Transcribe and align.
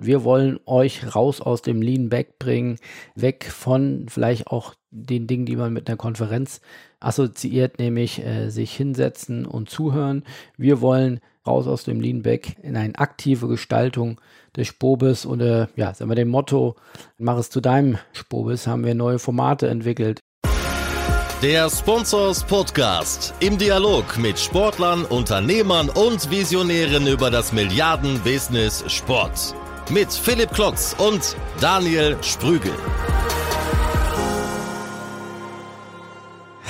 Wir 0.00 0.22
wollen 0.22 0.60
euch 0.64 1.14
raus 1.16 1.40
aus 1.40 1.60
dem 1.60 1.82
Lean 1.82 2.08
Back 2.08 2.38
bringen, 2.38 2.76
weg 3.16 3.44
von 3.50 4.06
vielleicht 4.08 4.46
auch 4.46 4.74
den 4.90 5.26
Dingen, 5.26 5.44
die 5.44 5.56
man 5.56 5.72
mit 5.72 5.88
einer 5.88 5.96
Konferenz 5.96 6.60
assoziiert, 7.00 7.78
nämlich 7.78 8.24
äh, 8.24 8.48
sich 8.50 8.74
hinsetzen 8.74 9.44
und 9.44 9.68
zuhören. 9.68 10.24
Wir 10.56 10.80
wollen 10.80 11.20
raus 11.46 11.66
aus 11.66 11.82
dem 11.82 12.00
Lean 12.00 12.22
Back 12.22 12.56
in 12.62 12.76
eine 12.76 12.96
aktive 12.96 13.48
Gestaltung 13.48 14.20
des 14.56 14.68
Spobis 14.68 15.24
und 15.24 15.40
äh, 15.40 15.66
ja, 15.74 15.92
sagen 15.94 16.10
wir 16.10 16.14
dem 16.14 16.28
Motto, 16.28 16.76
mach 17.18 17.38
es 17.38 17.50
zu 17.50 17.60
deinem 17.60 17.98
Spobis, 18.12 18.68
haben 18.68 18.84
wir 18.84 18.94
neue 18.94 19.18
Formate 19.18 19.68
entwickelt. 19.68 20.20
Der 21.42 21.70
Sponsors 21.70 22.44
Podcast 22.44 23.34
im 23.40 23.58
Dialog 23.58 24.18
mit 24.18 24.38
Sportlern, 24.38 25.04
Unternehmern 25.04 25.88
und 25.88 26.30
Visionären 26.30 27.06
über 27.06 27.30
das 27.30 27.52
Milliarden-Business 27.52 28.84
Sport 28.88 29.54
mit 29.90 30.12
Philipp 30.12 30.50
Klotz 30.50 30.94
und 30.98 31.34
Daniel 31.60 32.16
Sprügel. 32.22 32.72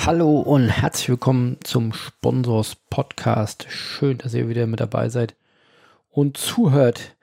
Hallo 0.05 0.39
und 0.39 0.69
herzlich 0.69 1.09
willkommen 1.09 1.57
zum 1.63 1.91
Sponsors 1.91 2.77
Podcast. 2.89 3.65
Schön, 3.69 4.19
dass 4.19 4.33
ihr 4.33 4.47
wieder 4.47 4.67
mit 4.67 4.79
dabei 4.79 5.09
seid 5.09 5.35
und 6.09 6.37
zuhört. 6.37 7.15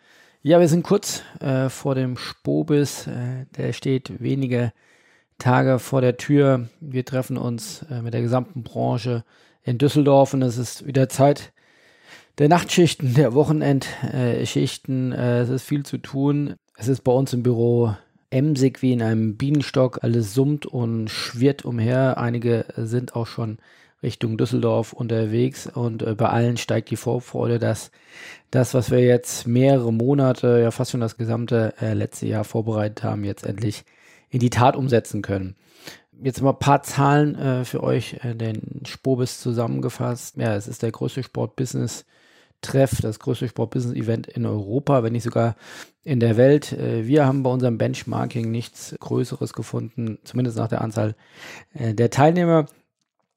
Ja, 0.42 0.60
wir 0.60 0.68
sind 0.68 0.82
kurz 0.82 1.22
äh, 1.40 1.70
vor 1.70 1.94
dem 1.94 2.18
Spobis. 2.18 3.06
Äh, 3.06 3.46
der 3.56 3.72
steht 3.72 4.20
wenige 4.20 4.72
Tage 5.38 5.78
vor 5.78 6.02
der 6.02 6.18
Tür. 6.18 6.68
Wir 6.80 7.06
treffen 7.06 7.38
uns 7.38 7.86
äh, 7.90 8.02
mit 8.02 8.12
der 8.12 8.22
gesamten 8.22 8.62
Branche 8.62 9.24
in 9.62 9.78
Düsseldorf 9.78 10.34
und 10.34 10.42
es 10.42 10.58
ist 10.58 10.86
wieder 10.86 11.08
Zeit, 11.08 11.52
der 12.38 12.48
Nachtschichten, 12.48 13.14
der 13.14 13.34
Wochenendschichten. 13.34 15.12
Äh, 15.12 15.40
es 15.40 15.48
ist 15.48 15.64
viel 15.64 15.84
zu 15.84 15.98
tun. 15.98 16.54
Es 16.76 16.88
ist 16.88 17.02
bei 17.02 17.12
uns 17.12 17.32
im 17.32 17.42
Büro 17.42 17.94
emsig 18.30 18.82
wie 18.82 18.92
in 18.92 19.02
einem 19.02 19.36
Bienenstock. 19.36 20.00
Alles 20.02 20.34
summt 20.34 20.66
und 20.66 21.08
schwirrt 21.08 21.64
umher. 21.64 22.18
Einige 22.18 22.66
sind 22.76 23.16
auch 23.16 23.26
schon 23.26 23.58
Richtung 24.02 24.36
Düsseldorf 24.36 24.92
unterwegs 24.92 25.66
und 25.66 26.02
äh, 26.02 26.14
bei 26.14 26.28
allen 26.28 26.58
steigt 26.58 26.90
die 26.90 26.96
Vorfreude, 26.96 27.58
dass 27.58 27.90
das, 28.50 28.74
was 28.74 28.90
wir 28.90 29.00
jetzt 29.00 29.46
mehrere 29.46 29.92
Monate, 29.92 30.60
ja 30.60 30.70
fast 30.70 30.90
schon 30.90 31.00
das 31.00 31.16
gesamte 31.16 31.72
äh, 31.80 31.94
letzte 31.94 32.26
Jahr 32.26 32.44
vorbereitet 32.44 33.02
haben, 33.02 33.24
jetzt 33.24 33.46
endlich 33.46 33.84
in 34.28 34.40
die 34.40 34.50
Tat 34.50 34.76
umsetzen 34.76 35.22
können. 35.22 35.56
Jetzt 36.22 36.42
mal 36.42 36.50
ein 36.50 36.58
paar 36.58 36.82
Zahlen 36.82 37.34
äh, 37.36 37.64
für 37.64 37.82
euch, 37.82 38.18
äh, 38.22 38.34
den 38.34 38.82
Spobis 38.84 39.40
zusammengefasst. 39.40 40.36
Ja, 40.36 40.54
es 40.54 40.68
ist 40.68 40.82
der 40.82 40.92
größte 40.92 41.22
Sportbusiness 41.22 42.04
Treff, 42.60 43.00
das 43.00 43.18
größte 43.18 43.48
Sportbusiness-Event 43.48 44.26
in 44.26 44.46
Europa, 44.46 45.02
wenn 45.02 45.12
nicht 45.12 45.22
sogar 45.22 45.56
in 46.02 46.20
der 46.20 46.36
Welt. 46.36 46.72
Äh, 46.72 47.06
wir 47.06 47.26
haben 47.26 47.42
bei 47.42 47.50
unserem 47.50 47.78
Benchmarking 47.78 48.50
nichts 48.50 48.94
Größeres 49.00 49.52
gefunden, 49.52 50.18
zumindest 50.24 50.56
nach 50.56 50.68
der 50.68 50.80
Anzahl 50.80 51.14
äh, 51.74 51.94
der 51.94 52.10
Teilnehmer. 52.10 52.66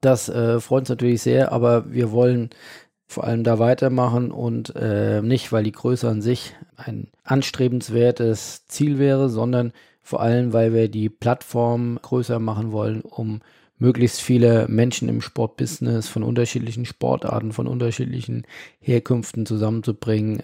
Das 0.00 0.28
äh, 0.28 0.60
freut 0.60 0.82
uns 0.82 0.88
natürlich 0.88 1.22
sehr, 1.22 1.52
aber 1.52 1.92
wir 1.92 2.12
wollen 2.12 2.50
vor 3.06 3.24
allem 3.24 3.42
da 3.42 3.58
weitermachen 3.58 4.30
und 4.30 4.72
nicht, 5.22 5.50
weil 5.50 5.64
die 5.64 5.72
Größe 5.72 6.08
an 6.08 6.22
sich 6.22 6.54
ein 6.76 7.08
anstrebenswertes 7.24 8.66
Ziel 8.66 9.00
wäre, 9.00 9.28
sondern 9.28 9.72
vor 10.00 10.22
allem, 10.22 10.52
weil 10.52 10.72
wir 10.72 10.88
die 10.88 11.08
Plattform 11.08 11.98
größer 12.00 12.38
machen 12.38 12.70
wollen, 12.70 13.00
um 13.00 13.40
möglichst 13.80 14.20
viele 14.20 14.68
Menschen 14.68 15.08
im 15.08 15.20
Sportbusiness 15.20 16.06
von 16.06 16.22
unterschiedlichen 16.22 16.84
Sportarten, 16.84 17.52
von 17.52 17.66
unterschiedlichen 17.66 18.46
Herkünften 18.78 19.46
zusammenzubringen, 19.46 20.42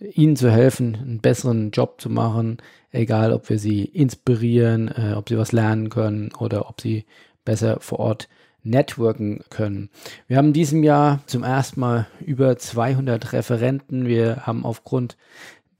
ihnen 0.00 0.36
zu 0.36 0.50
helfen, 0.50 0.96
einen 0.96 1.20
besseren 1.20 1.70
Job 1.70 2.00
zu 2.00 2.10
machen, 2.10 2.56
egal 2.90 3.32
ob 3.32 3.48
wir 3.50 3.58
sie 3.58 3.84
inspirieren, 3.84 4.88
äh, 4.88 5.14
ob 5.14 5.28
sie 5.28 5.38
was 5.38 5.52
lernen 5.52 5.90
können 5.90 6.32
oder 6.38 6.68
ob 6.68 6.80
sie 6.80 7.04
besser 7.44 7.78
vor 7.80 8.00
Ort 8.00 8.28
networken 8.62 9.44
können. 9.50 9.90
Wir 10.26 10.38
haben 10.38 10.48
in 10.48 10.52
diesem 10.54 10.82
Jahr 10.82 11.20
zum 11.26 11.44
ersten 11.44 11.80
Mal 11.80 12.06
über 12.24 12.56
200 12.56 13.32
Referenten. 13.32 14.06
Wir 14.06 14.46
haben 14.46 14.64
aufgrund 14.64 15.16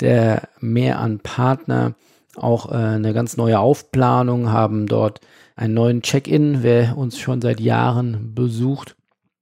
der 0.01 0.49
mehr 0.61 0.99
an 0.99 1.21
Partner 1.21 1.95
auch 2.37 2.71
äh, 2.71 2.75
eine 2.75 3.15
ganz 3.15 3.37
neue 3.37 3.59
Aufplanung, 3.59 4.53
haben 4.53 4.87
dort 4.87 5.21
einen 5.59 5.75
neuen 5.75 6.03
Check-in. 6.03 6.63
Wer 6.63 6.97
uns 6.97 7.19
schon 7.19 7.43
seit 7.43 7.61
Jahren 7.61 8.35
besucht 8.35 8.97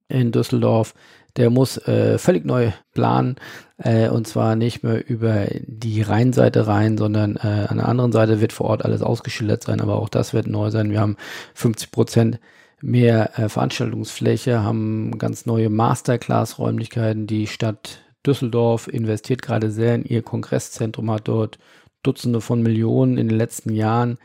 in 0.09 0.31
Düsseldorf, 0.31 0.93
der 1.37 1.49
muss 1.49 1.77
äh, 1.87 2.17
völlig 2.17 2.43
neu 2.45 2.71
planen. 2.93 3.35
Äh, 3.77 4.09
und 4.09 4.27
zwar 4.27 4.55
nicht 4.55 4.83
mehr 4.83 5.07
über 5.07 5.45
die 5.65 6.01
Rheinseite 6.01 6.65
rein, 6.65 6.97
sondern 6.97 7.35
äh, 7.35 7.67
an 7.67 7.77
der 7.77 7.87
anderen 7.87 8.11
Seite 8.11 8.41
wird 8.41 8.51
vor 8.51 8.67
Ort 8.67 8.83
alles 8.83 9.03
ausgeschildert 9.03 9.63
sein, 9.63 9.79
aber 9.79 9.97
auch 9.97 10.09
das 10.09 10.33
wird 10.33 10.47
neu 10.47 10.71
sein. 10.71 10.89
Wir 10.89 10.99
haben 10.99 11.17
50 11.53 11.91
Prozent 11.91 12.39
mehr 12.81 13.37
äh, 13.37 13.49
Veranstaltungsfläche, 13.49 14.63
haben 14.63 15.17
ganz 15.19 15.45
neue 15.45 15.69
Masterclass-Räumlichkeiten. 15.69 17.27
Die 17.27 17.45
Stadt 17.45 18.01
Düsseldorf 18.25 18.87
investiert 18.87 19.43
gerade 19.43 19.69
sehr 19.69 19.93
in 19.93 20.05
ihr 20.05 20.23
Kongresszentrum, 20.23 21.11
hat 21.11 21.27
dort 21.27 21.59
Dutzende 22.01 22.41
von 22.41 22.63
Millionen 22.63 23.17
in 23.17 23.27
den 23.27 23.37
letzten 23.37 23.73
Jahren 23.73 24.17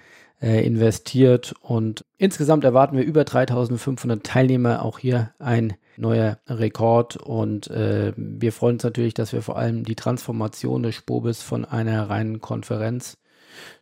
äh, 0.43 0.67
investiert 0.67 1.55
und 1.61 2.05
insgesamt 2.19 2.65
erwarten 2.65 2.97
wir 2.97 3.05
über 3.05 3.25
3500 3.25 4.25
Teilnehmer. 4.25 4.85
Auch 4.85 4.99
hier 4.99 5.33
ein 5.39 5.75
neuer 5.97 6.39
Rekord 6.49 7.17
und 7.17 7.71
äh, 7.71 8.13
wir 8.17 8.53
freuen 8.53 8.77
uns 8.77 8.85
natürlich, 8.85 9.15
dass 9.15 9.33
wir 9.33 9.43
vor 9.43 9.57
allem 9.57 9.85
die 9.85 9.95
Transformation 9.95 10.83
des 10.83 10.97
Spobis 10.97 11.43
von 11.43 11.65
einer 11.65 12.11
reinen 12.11 12.41
Konferenz 12.41 13.19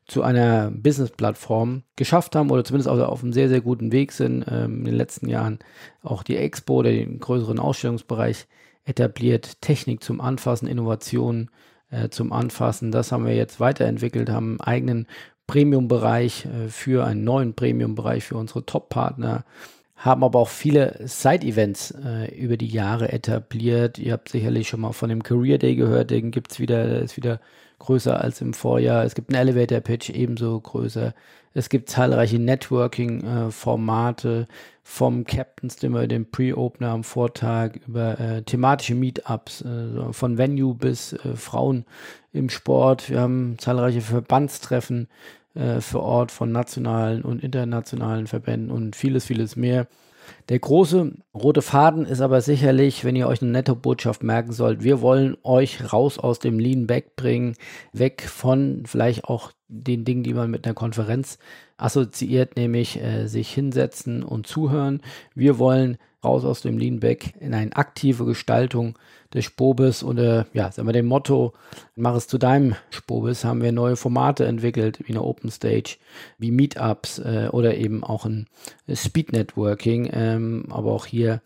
zu 0.07 0.23
einer 0.23 0.71
Business-Plattform 0.71 1.85
geschafft 1.97 2.35
haben 2.35 2.51
oder 2.51 2.65
zumindest 2.65 2.89
auch 2.89 2.99
auf 2.99 3.23
einem 3.23 3.33
sehr, 3.33 3.49
sehr 3.49 3.61
guten 3.61 3.93
Weg 3.93 4.13
sind. 4.13 4.45
Ähm, 4.49 4.81
in 4.81 4.85
den 4.85 4.95
letzten 4.97 5.29
Jahren 5.29 5.61
auch 6.03 6.23
die 6.23 6.37
Expo, 6.37 6.83
den 6.83 7.21
größeren 7.21 7.59
Ausstellungsbereich 7.59 8.47
etabliert, 8.85 9.63
Technik 9.63 10.03
zum 10.03 10.21
Anfassen, 10.21 10.67
Innovation 10.67 11.51
äh, 11.91 12.09
zum 12.09 12.33
Anfassen. 12.33 12.91
Das 12.91 13.13
haben 13.13 13.25
wir 13.25 13.35
jetzt 13.35 13.61
weiterentwickelt, 13.61 14.29
haben 14.31 14.61
einen 14.61 14.61
eigenen 14.61 15.07
Premium-Bereich 15.51 16.47
äh, 16.47 16.69
für 16.69 17.05
einen 17.05 17.25
neuen 17.25 17.55
Premium-Bereich 17.55 18.23
für 18.23 18.37
unsere 18.37 18.65
Top-Partner, 18.65 19.45
haben 19.97 20.23
aber 20.23 20.39
auch 20.39 20.49
viele 20.49 21.01
Side-Events 21.05 21.91
äh, 21.91 22.33
über 22.37 22.57
die 22.57 22.69
Jahre 22.69 23.13
etabliert. 23.13 23.99
Ihr 23.99 24.13
habt 24.13 24.29
sicherlich 24.29 24.69
schon 24.69 24.81
mal 24.81 24.93
von 24.93 25.09
dem 25.09 25.25
Career 25.25 25.59
Day 25.59 25.75
gehört, 25.75 26.13
den 26.13 26.31
gibt 26.31 26.53
es 26.53 26.61
wieder, 26.61 26.87
der 26.87 27.03
ist 27.03 27.17
wieder 27.17 27.41
größer 27.81 28.21
als 28.21 28.41
im 28.41 28.55
Vorjahr. 28.55 29.05
Es 29.05 29.17
gibt 29.17 29.35
einen 29.35 29.49
Elevator 29.49 29.81
Pitch 29.81 30.11
ebenso 30.11 30.61
größer. 30.61 31.15
Es 31.53 31.69
gibt 31.69 31.91
zahlreiche 31.91 32.39
Networking-Formate 32.39 34.47
vom 34.85 35.25
Captain's 35.25 35.75
Dinner, 35.77 36.07
dem 36.07 36.31
Pre-Opener 36.31 36.91
am 36.91 37.03
Vortag, 37.03 37.73
über 37.89 38.21
äh, 38.21 38.43
thematische 38.43 38.95
Meetups, 38.95 39.63
äh, 39.63 40.13
von 40.13 40.39
Venue 40.39 40.75
bis 40.75 41.13
äh, 41.13 41.35
Frauen 41.35 41.87
im 42.33 42.51
Sport. 42.51 43.11
Wir 43.11 43.21
haben 43.21 43.57
zahlreiche 43.59 44.01
Verbandstreffen 44.01 45.09
äh, 45.55 45.81
vor 45.81 46.03
Ort 46.03 46.31
von 46.31 46.53
nationalen 46.53 47.23
und 47.23 47.43
internationalen 47.43 48.27
Verbänden 48.27 48.71
und 48.71 48.97
vieles, 48.97 49.27
vieles 49.27 49.57
mehr. 49.57 49.87
Der 50.49 50.59
große 50.59 51.13
rote 51.35 51.63
Faden 51.63 52.07
ist 52.07 52.21
aber 52.21 52.41
sicherlich, 52.41 53.05
wenn 53.05 53.17
ihr 53.17 53.29
euch 53.29 53.43
eine 53.43 53.51
nette 53.51 53.75
Botschaft 53.75 54.23
merken 54.23 54.53
sollt, 54.53 54.83
wir 54.83 55.01
wollen 55.01 55.37
euch 55.43 55.93
raus 55.93 56.19
aus 56.19 56.39
dem 56.39 56.59
Lean 56.59 56.87
Back 56.87 57.17
bringen, 57.17 57.55
weg 57.93 58.23
von 58.23 58.85
vielleicht 58.87 59.25
auch 59.25 59.53
den 59.69 60.05
Dingen, 60.05 60.23
die 60.23 60.35
man 60.35 60.51
mit 60.51 60.67
einer 60.67 60.75
Konferenz 60.75 61.39
assoziiert, 61.77 62.57
nämlich 62.57 63.01
äh, 63.01 63.27
sich 63.27 63.53
hinsetzen 63.53 64.23
und 64.23 64.47
zuhören. 64.47 65.01
Wir 65.35 65.59
wollen 65.59 65.99
raus 66.25 66.45
aus 66.45 66.61
dem 66.61 66.79
Lean 66.79 67.01
Back 67.01 67.35
in 67.41 67.55
eine 67.55 67.75
aktive 67.77 68.25
Gestaltung 68.25 68.99
des 69.33 69.45
Spobis 69.45 70.03
und 70.03 70.19
äh, 70.19 70.45
ja, 70.53 70.73
sagen 70.73 70.89
wir 70.89 70.93
dem 70.93 71.07
Motto, 71.07 71.53
mach 71.95 72.15
es 72.15 72.27
zu 72.27 72.39
deinem 72.39 72.75
Spobis, 72.91 73.45
haben 73.45 73.63
wir 73.63 73.73
neue 73.73 73.97
Formate 73.97 74.45
entwickelt, 74.45 74.99
wie 75.05 75.13
eine 75.13 75.23
Open 75.23 75.51
Stage, 75.51 75.97
wie 76.39 76.51
Meetups 76.51 77.21
äh, 77.21 77.49
oder 77.53 77.77
eben 77.77 78.03
auch 78.03 78.25
ein 78.25 78.49
Speed 78.93 79.33
Networking. 79.33 80.11
Ähm, 80.13 80.67
aber 80.71 80.93
auch 80.93 81.07
hier 81.07 81.43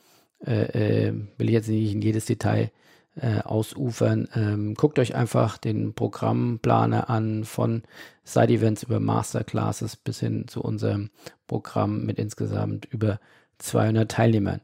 äh, 0.46 1.08
äh, 1.08 1.14
will 1.36 1.48
ich 1.48 1.54
jetzt 1.54 1.68
nicht 1.68 1.92
in 1.92 2.02
jedes 2.02 2.26
Detail 2.26 2.70
äh, 3.16 3.40
ausufern. 3.40 4.28
Ähm, 4.34 4.74
guckt 4.74 4.98
euch 4.98 5.14
einfach 5.14 5.58
den 5.58 5.94
Programmplaner 5.94 7.08
an 7.10 7.44
von 7.44 7.82
Side-Events 8.24 8.82
über 8.82 9.00
Masterclasses 9.00 9.96
bis 9.96 10.20
hin 10.20 10.48
zu 10.48 10.62
unserem 10.62 11.10
Programm 11.46 12.04
mit 12.04 12.18
insgesamt 12.18 12.86
über 12.86 13.20
200 13.58 14.10
Teilnehmern. 14.10 14.60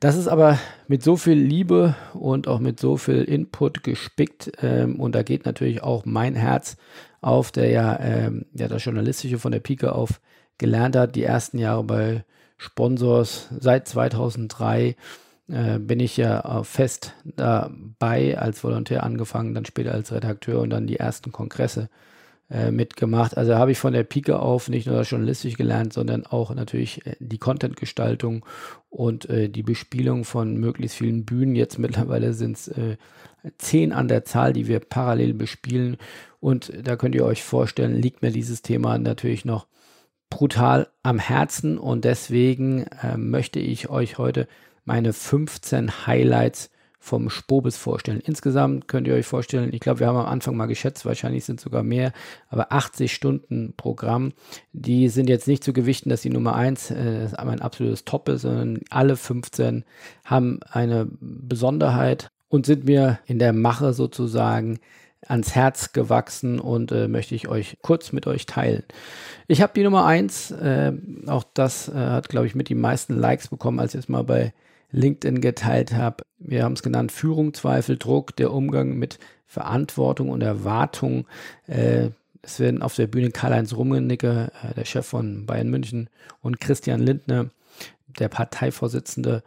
Das 0.00 0.16
ist 0.16 0.28
aber 0.28 0.58
mit 0.88 1.02
so 1.02 1.16
viel 1.16 1.38
Liebe 1.38 1.94
und 2.12 2.48
auch 2.48 2.60
mit 2.60 2.78
so 2.78 2.96
viel 2.98 3.22
Input 3.22 3.82
gespickt 3.82 4.52
ähm, 4.60 5.00
und 5.00 5.14
da 5.14 5.22
geht 5.22 5.46
natürlich 5.46 5.82
auch 5.82 6.04
mein 6.04 6.34
Herz 6.34 6.76
auf, 7.22 7.50
der 7.50 7.70
ja, 7.70 7.98
ähm, 8.00 8.44
ja 8.52 8.68
das 8.68 8.84
Journalistische 8.84 9.38
von 9.38 9.52
der 9.52 9.60
Pike 9.60 9.94
auf 9.94 10.20
gelernt 10.58 10.96
hat, 10.96 11.16
die 11.16 11.22
ersten 11.24 11.58
Jahre 11.58 11.84
bei 11.84 12.24
Sponsors 12.58 13.48
seit 13.58 13.88
2003 13.88 14.96
äh, 15.48 15.78
bin 15.78 16.00
ich 16.00 16.16
ja 16.16 16.62
fest 16.62 17.14
dabei 17.24 18.38
als 18.38 18.62
Volontär 18.62 19.02
angefangen, 19.02 19.54
dann 19.54 19.64
später 19.64 19.92
als 19.92 20.12
Redakteur 20.12 20.60
und 20.60 20.70
dann 20.70 20.86
die 20.86 20.98
ersten 20.98 21.32
Kongresse 21.32 21.88
äh, 22.50 22.70
mitgemacht. 22.70 23.36
Also 23.36 23.56
habe 23.56 23.72
ich 23.72 23.78
von 23.78 23.92
der 23.92 24.04
Pike 24.04 24.38
auf 24.38 24.68
nicht 24.68 24.86
nur 24.86 24.96
das 24.96 25.10
journalistisch 25.10 25.56
gelernt, 25.56 25.92
sondern 25.92 26.26
auch 26.26 26.54
natürlich 26.54 27.04
äh, 27.06 27.16
die 27.18 27.38
Content-Gestaltung 27.38 28.44
und 28.88 29.28
äh, 29.28 29.48
die 29.48 29.62
Bespielung 29.62 30.24
von 30.24 30.56
möglichst 30.56 30.96
vielen 30.96 31.24
Bühnen. 31.24 31.56
Jetzt 31.56 31.78
mittlerweile 31.78 32.34
sind 32.34 32.56
es 32.56 32.68
äh, 32.68 32.96
zehn 33.58 33.92
an 33.92 34.08
der 34.08 34.24
Zahl, 34.24 34.52
die 34.52 34.68
wir 34.68 34.80
parallel 34.80 35.34
bespielen. 35.34 35.96
Und 36.40 36.72
da 36.82 36.96
könnt 36.96 37.14
ihr 37.14 37.24
euch 37.24 37.42
vorstellen, 37.42 38.00
liegt 38.00 38.22
mir 38.22 38.30
dieses 38.30 38.62
Thema 38.62 38.98
natürlich 38.98 39.44
noch 39.44 39.66
brutal 40.30 40.88
am 41.02 41.18
Herzen 41.18 41.78
und 41.78 42.04
deswegen 42.04 42.84
äh, 43.02 43.16
möchte 43.16 43.60
ich 43.60 43.88
euch 43.88 44.18
heute 44.18 44.48
meine 44.84 45.12
15 45.12 46.06
Highlights 46.06 46.70
vom 47.06 47.30
Spobis 47.30 47.76
vorstellen. 47.76 48.20
Insgesamt 48.20 48.88
könnt 48.88 49.06
ihr 49.06 49.14
euch 49.14 49.26
vorstellen, 49.26 49.72
ich 49.72 49.78
glaube, 49.80 50.00
wir 50.00 50.08
haben 50.08 50.16
am 50.16 50.26
Anfang 50.26 50.56
mal 50.56 50.66
geschätzt, 50.66 51.06
wahrscheinlich 51.06 51.44
sind 51.44 51.60
sogar 51.60 51.84
mehr, 51.84 52.12
aber 52.48 52.72
80 52.72 53.14
Stunden 53.14 53.74
Programm, 53.76 54.32
die 54.72 55.08
sind 55.08 55.28
jetzt 55.28 55.46
nicht 55.46 55.62
zu 55.62 55.72
gewichten, 55.72 56.10
dass 56.10 56.22
die 56.22 56.30
Nummer 56.30 56.56
1 56.56 56.90
äh, 56.90 57.28
ein 57.36 57.62
absolutes 57.62 58.04
Top 58.04 58.28
ist, 58.28 58.42
sondern 58.42 58.80
alle 58.90 59.16
15 59.16 59.84
haben 60.24 60.58
eine 60.68 61.06
Besonderheit 61.20 62.30
und 62.48 62.66
sind 62.66 62.86
mir 62.86 63.20
in 63.26 63.38
der 63.38 63.52
Mache 63.52 63.92
sozusagen 63.92 64.80
ans 65.28 65.54
Herz 65.54 65.92
gewachsen 65.92 66.58
und 66.58 66.90
äh, 66.90 67.06
möchte 67.06 67.36
ich 67.36 67.46
euch 67.46 67.78
kurz 67.82 68.10
mit 68.12 68.26
euch 68.26 68.46
teilen. 68.46 68.82
Ich 69.46 69.62
habe 69.62 69.72
die 69.76 69.84
Nummer 69.84 70.06
1, 70.06 70.50
äh, 70.50 70.92
auch 71.26 71.44
das 71.54 71.88
äh, 71.88 71.94
hat, 71.94 72.28
glaube 72.28 72.46
ich, 72.46 72.56
mit 72.56 72.68
die 72.68 72.74
meisten 72.74 73.14
Likes 73.14 73.46
bekommen, 73.48 73.78
als 73.78 73.94
es 73.94 74.08
mal 74.08 74.24
bei 74.24 74.52
LinkedIn 74.96 75.40
geteilt 75.40 75.92
habe. 75.92 76.24
Wir 76.38 76.64
haben 76.64 76.72
es 76.72 76.82
genannt 76.82 77.12
Führung, 77.12 77.54
Zweifel, 77.54 77.96
Druck, 77.98 78.34
der 78.36 78.52
Umgang 78.52 78.96
mit 78.96 79.18
Verantwortung 79.46 80.30
und 80.30 80.42
Erwartung. 80.42 81.26
Äh, 81.66 82.10
es 82.42 82.60
werden 82.60 82.82
auf 82.82 82.94
der 82.94 83.06
Bühne 83.06 83.30
Karl-Heinz 83.30 83.74
Rummenigge, 83.74 84.50
äh, 84.62 84.74
der 84.74 84.84
Chef 84.84 85.06
von 85.06 85.46
Bayern 85.46 85.68
München, 85.68 86.08
und 86.40 86.60
Christian 86.60 87.00
Lindner, 87.00 87.50
der 88.18 88.28
Parteivorsitzende 88.28 89.42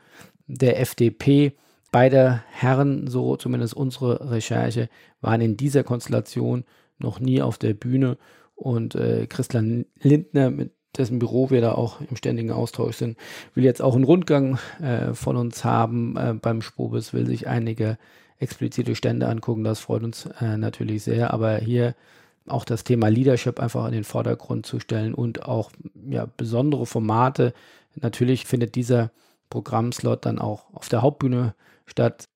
der 0.47 0.79
FDP. 0.79 1.53
Beide 1.91 2.43
Herren, 2.51 3.07
so 3.07 3.35
zumindest 3.35 3.73
unsere 3.73 4.31
Recherche, 4.31 4.89
waren 5.21 5.41
in 5.41 5.57
dieser 5.57 5.83
Konstellation 5.83 6.63
noch 6.99 7.19
nie 7.19 7.41
auf 7.41 7.57
der 7.57 7.73
Bühne. 7.73 8.17
Und 8.55 8.93
äh, 8.95 9.25
Christian 9.27 9.85
Lindner, 10.01 10.51
mit 10.51 10.73
dessen 10.97 11.19
Büro 11.19 11.49
wir 11.49 11.61
da 11.61 11.73
auch 11.73 12.01
im 12.01 12.15
ständigen 12.15 12.51
Austausch 12.51 12.97
sind, 12.97 13.17
will 13.53 13.63
jetzt 13.63 13.81
auch 13.81 13.95
einen 13.95 14.03
Rundgang 14.03 14.57
äh, 14.81 15.13
von 15.13 15.37
uns 15.37 15.63
haben 15.63 16.17
äh, 16.17 16.33
beim 16.33 16.61
Spobis, 16.61 17.13
will 17.13 17.25
sich 17.25 17.47
einige 17.47 17.97
explizite 18.39 18.95
Stände 18.95 19.27
angucken. 19.27 19.63
Das 19.63 19.79
freut 19.79 20.03
uns 20.03 20.27
äh, 20.39 20.57
natürlich 20.57 21.03
sehr. 21.03 21.33
Aber 21.33 21.57
hier 21.57 21.95
auch 22.47 22.65
das 22.65 22.83
Thema 22.83 23.09
Leadership 23.09 23.59
einfach 23.59 23.85
in 23.85 23.91
den 23.91 24.03
Vordergrund 24.03 24.65
zu 24.65 24.79
stellen 24.79 25.13
und 25.13 25.45
auch 25.45 25.71
ja, 26.09 26.27
besondere 26.37 26.85
Formate. 26.85 27.53
Natürlich 27.95 28.45
findet 28.45 28.75
dieser 28.75 29.11
Programmslot 29.49 30.25
dann 30.25 30.39
auch 30.39 30.73
auf 30.73 30.89
der 30.89 31.01
Hauptbühne 31.01 31.53
statt. 31.85 32.27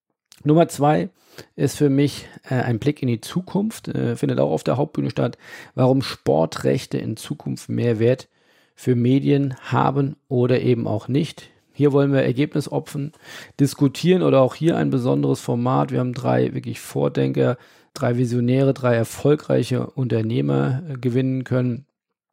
Nummer 0.43 0.67
zwei 0.67 1.09
ist 1.55 1.77
für 1.77 1.89
mich 1.89 2.27
äh, 2.43 2.55
ein 2.55 2.79
Blick 2.79 3.01
in 3.01 3.07
die 3.07 3.21
Zukunft, 3.21 3.87
äh, 3.87 4.15
findet 4.15 4.39
auch 4.39 4.51
auf 4.51 4.63
der 4.63 4.77
Hauptbühne 4.77 5.09
statt, 5.09 5.37
warum 5.73 6.01
Sportrechte 6.01 6.97
in 6.97 7.17
Zukunft 7.17 7.69
mehr 7.69 7.97
Wert 7.97 8.27
für 8.75 8.95
Medien 8.95 9.55
haben 9.61 10.15
oder 10.27 10.61
eben 10.61 10.87
auch 10.87 11.07
nicht. 11.07 11.49
Hier 11.73 11.91
wollen 11.91 12.13
wir 12.13 12.21
Ergebnisopfen 12.21 13.13
diskutieren 13.59 14.21
oder 14.21 14.41
auch 14.41 14.55
hier 14.55 14.77
ein 14.77 14.91
besonderes 14.91 15.39
Format. 15.39 15.91
Wir 15.91 15.99
haben 15.99 16.13
drei 16.13 16.53
wirklich 16.53 16.79
Vordenker, 16.79 17.57
drei 17.93 18.17
Visionäre, 18.17 18.73
drei 18.73 18.95
erfolgreiche 18.95 19.87
Unternehmer 19.87 20.83
äh, 20.87 20.93
gewinnen 20.93 21.43
können. 21.43 21.85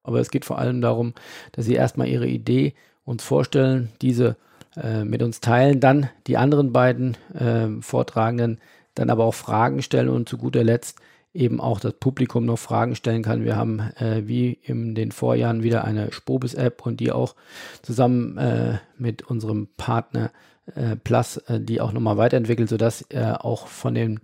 Aber 0.03 0.21
es 0.21 0.31
geht 0.31 0.45
vor 0.45 0.59
allem 0.59 0.81
darum, 0.81 1.15
dass 1.53 1.65
sie 1.65 1.75
erstmal 1.75 2.09
ihre 2.09 2.27
Idee 2.27 2.75
uns 3.05 3.23
vorstellen, 3.23 3.91
diese 4.03 4.37
äh, 4.77 5.05
mit 5.05 5.23
uns 5.23 5.41
teilen, 5.41 5.81
dann 5.81 6.11
die 6.27 6.37
anderen 6.37 6.73
beiden 6.73 7.17
äh, 7.35 7.81
Vortragenden 7.81 8.61
dann 8.95 9.11
aber 9.11 9.25
auch 9.25 9.35
Fragen 9.35 9.83
stellen 9.83 10.09
und 10.09 10.29
zu 10.29 10.37
guter 10.37 10.65
Letzt 10.65 10.99
eben 11.33 11.61
auch 11.61 11.81
das 11.81 11.95
Publikum 11.95 12.45
noch 12.45 12.59
Fragen 12.59 12.97
stellen 12.97 13.23
kann. 13.23 13.45
Wir 13.45 13.57
haben 13.57 13.81
äh, 13.97 14.27
wie 14.27 14.59
in 14.63 14.95
den 14.95 15.13
Vorjahren 15.13 15.63
wieder 15.63 15.85
eine 15.85 16.13
Spobis-App 16.13 16.85
und 16.85 16.99
die 17.01 17.13
auch 17.13 17.37
zusammen 17.83 18.37
äh, 18.37 18.79
mit 18.99 19.23
unserem 19.23 19.69
Partner 19.77 20.33
äh, 20.75 20.97
Plus 20.97 21.37
äh, 21.37 21.61
die 21.61 21.81
auch 21.81 21.93
nochmal 21.93 22.17
weiterentwickelt, 22.17 22.69
sodass 22.69 23.05
äh, 23.11 23.33
auch 23.39 23.69
von 23.69 23.95
den 23.95 24.21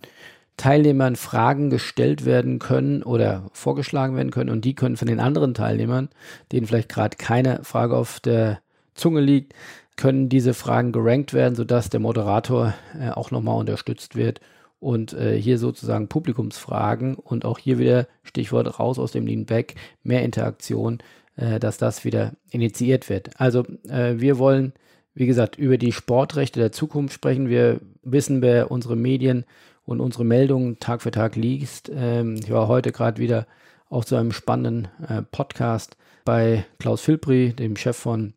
Teilnehmern 0.56 1.16
Fragen 1.16 1.70
gestellt 1.70 2.24
werden 2.24 2.58
können 2.58 3.02
oder 3.02 3.50
vorgeschlagen 3.52 4.16
werden 4.16 4.30
können 4.30 4.50
und 4.50 4.64
die 4.64 4.74
können 4.74 4.96
von 4.96 5.08
den 5.08 5.20
anderen 5.20 5.54
Teilnehmern, 5.54 6.08
denen 6.50 6.66
vielleicht 6.66 6.88
gerade 6.88 7.16
keine 7.16 7.62
Frage 7.62 7.96
auf 7.96 8.20
der 8.20 8.60
Zunge 8.94 9.20
liegt, 9.20 9.52
können 9.96 10.28
diese 10.28 10.54
Fragen 10.54 10.92
gerankt 10.92 11.34
werden, 11.34 11.54
sodass 11.54 11.90
der 11.90 12.00
Moderator 12.00 12.74
äh, 12.98 13.10
auch 13.10 13.30
nochmal 13.30 13.58
unterstützt 13.58 14.16
wird 14.16 14.40
und 14.78 15.12
äh, 15.14 15.40
hier 15.40 15.58
sozusagen 15.58 16.08
Publikumsfragen 16.08 17.16
und 17.16 17.44
auch 17.44 17.58
hier 17.58 17.78
wieder 17.78 18.06
Stichwort 18.22 18.78
raus 18.78 18.98
aus 18.98 19.12
dem 19.12 19.26
Lean 19.26 19.46
Back, 19.46 19.74
mehr 20.02 20.22
Interaktion, 20.22 20.98
äh, 21.36 21.58
dass 21.58 21.78
das 21.78 22.04
wieder 22.04 22.32
initiiert 22.50 23.08
wird. 23.08 23.40
Also 23.40 23.64
äh, 23.88 24.14
wir 24.18 24.38
wollen, 24.38 24.72
wie 25.14 25.26
gesagt, 25.26 25.56
über 25.56 25.78
die 25.78 25.92
Sportrechte 25.92 26.60
der 26.60 26.72
Zukunft 26.72 27.14
sprechen. 27.14 27.48
Wir 27.48 27.80
wissen, 28.02 28.42
wer 28.42 28.70
unsere 28.70 28.96
Medien 28.96 29.44
und 29.84 30.00
unsere 30.00 30.24
Meldungen 30.24 30.78
Tag 30.78 31.02
für 31.02 31.10
Tag 31.10 31.36
liest. 31.36 31.90
Ähm, 31.94 32.36
ich 32.36 32.50
war 32.50 32.68
heute 32.68 32.92
gerade 32.92 33.20
wieder 33.20 33.46
auch 33.88 34.04
zu 34.04 34.16
einem 34.16 34.32
spannenden 34.32 34.88
äh, 35.08 35.22
Podcast 35.22 35.96
bei 36.24 36.66
Klaus 36.78 37.00
Filbri, 37.00 37.52
dem 37.52 37.76
Chef 37.76 37.96
von 37.96 38.34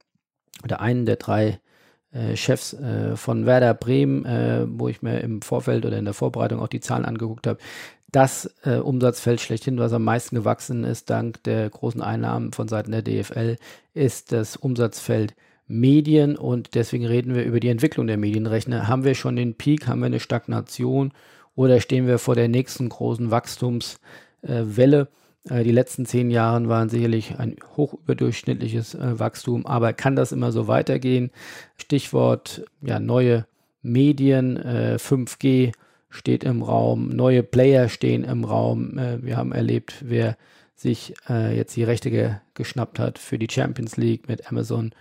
oder 0.63 0.79
einen 0.79 1.05
der 1.05 1.15
drei 1.15 1.59
Chefs 2.35 2.73
äh, 2.73 3.15
von 3.15 3.45
Werder 3.45 3.73
Bremen, 3.73 4.25
äh, 4.25 4.65
wo 4.67 4.87
ich 4.87 5.01
mir 5.01 5.19
im 5.21 5.41
Vorfeld 5.41 5.85
oder 5.85 5.97
in 5.97 6.05
der 6.05 6.13
Vorbereitung 6.13 6.59
auch 6.59 6.67
die 6.67 6.79
Zahlen 6.79 7.05
angeguckt 7.05 7.45
habe. 7.45 7.59
Das 8.11 8.51
äh, 8.63 8.77
Umsatzfeld 8.77 9.39
schlechthin, 9.39 9.77
was 9.77 9.93
am 9.93 10.03
meisten 10.03 10.35
gewachsen 10.35 10.83
ist, 10.83 11.11
dank 11.11 11.43
der 11.43 11.69
großen 11.69 12.01
Einnahmen 12.01 12.51
von 12.53 12.67
Seiten 12.67 12.91
der 12.91 13.03
DFL, 13.03 13.57
ist 13.93 14.31
das 14.31 14.57
Umsatzfeld 14.57 15.35
Medien 15.67 16.35
und 16.35 16.73
deswegen 16.73 17.05
reden 17.05 17.35
wir 17.35 17.43
über 17.43 17.59
die 17.59 17.69
Entwicklung 17.69 18.07
der 18.07 18.17
Medienrechner. 18.17 18.87
Haben 18.87 19.03
wir 19.03 19.13
schon 19.13 19.35
den 19.35 19.53
Peak, 19.53 19.87
haben 19.87 19.99
wir 19.99 20.07
eine 20.07 20.19
Stagnation 20.19 21.13
oder 21.55 21.79
stehen 21.79 22.07
wir 22.07 22.17
vor 22.17 22.33
der 22.33 22.47
nächsten 22.47 22.89
großen 22.89 23.29
Wachstumswelle? 23.29 25.01
Äh, 25.01 25.18
die 25.45 25.71
letzten 25.71 26.05
zehn 26.05 26.29
Jahre 26.31 26.67
waren 26.67 26.89
sicherlich 26.89 27.39
ein 27.39 27.55
hochüberdurchschnittliches 27.75 28.95
äh, 28.95 29.19
Wachstum, 29.19 29.65
aber 29.65 29.93
kann 29.93 30.15
das 30.15 30.31
immer 30.31 30.51
so 30.51 30.67
weitergehen? 30.67 31.31
Stichwort 31.77 32.65
ja, 32.81 32.99
neue 32.99 33.45
Medien, 33.81 34.57
äh, 34.57 34.97
5G 34.99 35.71
steht 36.09 36.43
im 36.43 36.61
Raum, 36.61 37.09
neue 37.09 37.43
Player 37.43 37.87
stehen 37.87 38.23
im 38.23 38.43
Raum. 38.43 38.97
Äh, 38.97 39.23
wir 39.23 39.37
haben 39.37 39.51
erlebt, 39.51 40.03
wer 40.05 40.37
sich 40.75 41.13
äh, 41.29 41.55
jetzt 41.55 41.75
die 41.75 41.83
Rechte 41.83 42.09
ge 42.09 42.35
geschnappt 42.53 42.99
hat 42.99 43.17
für 43.19 43.37
die 43.37 43.47
Champions 43.49 43.95
League 43.95 44.27
mit 44.27 44.49
Amazon 44.51 44.91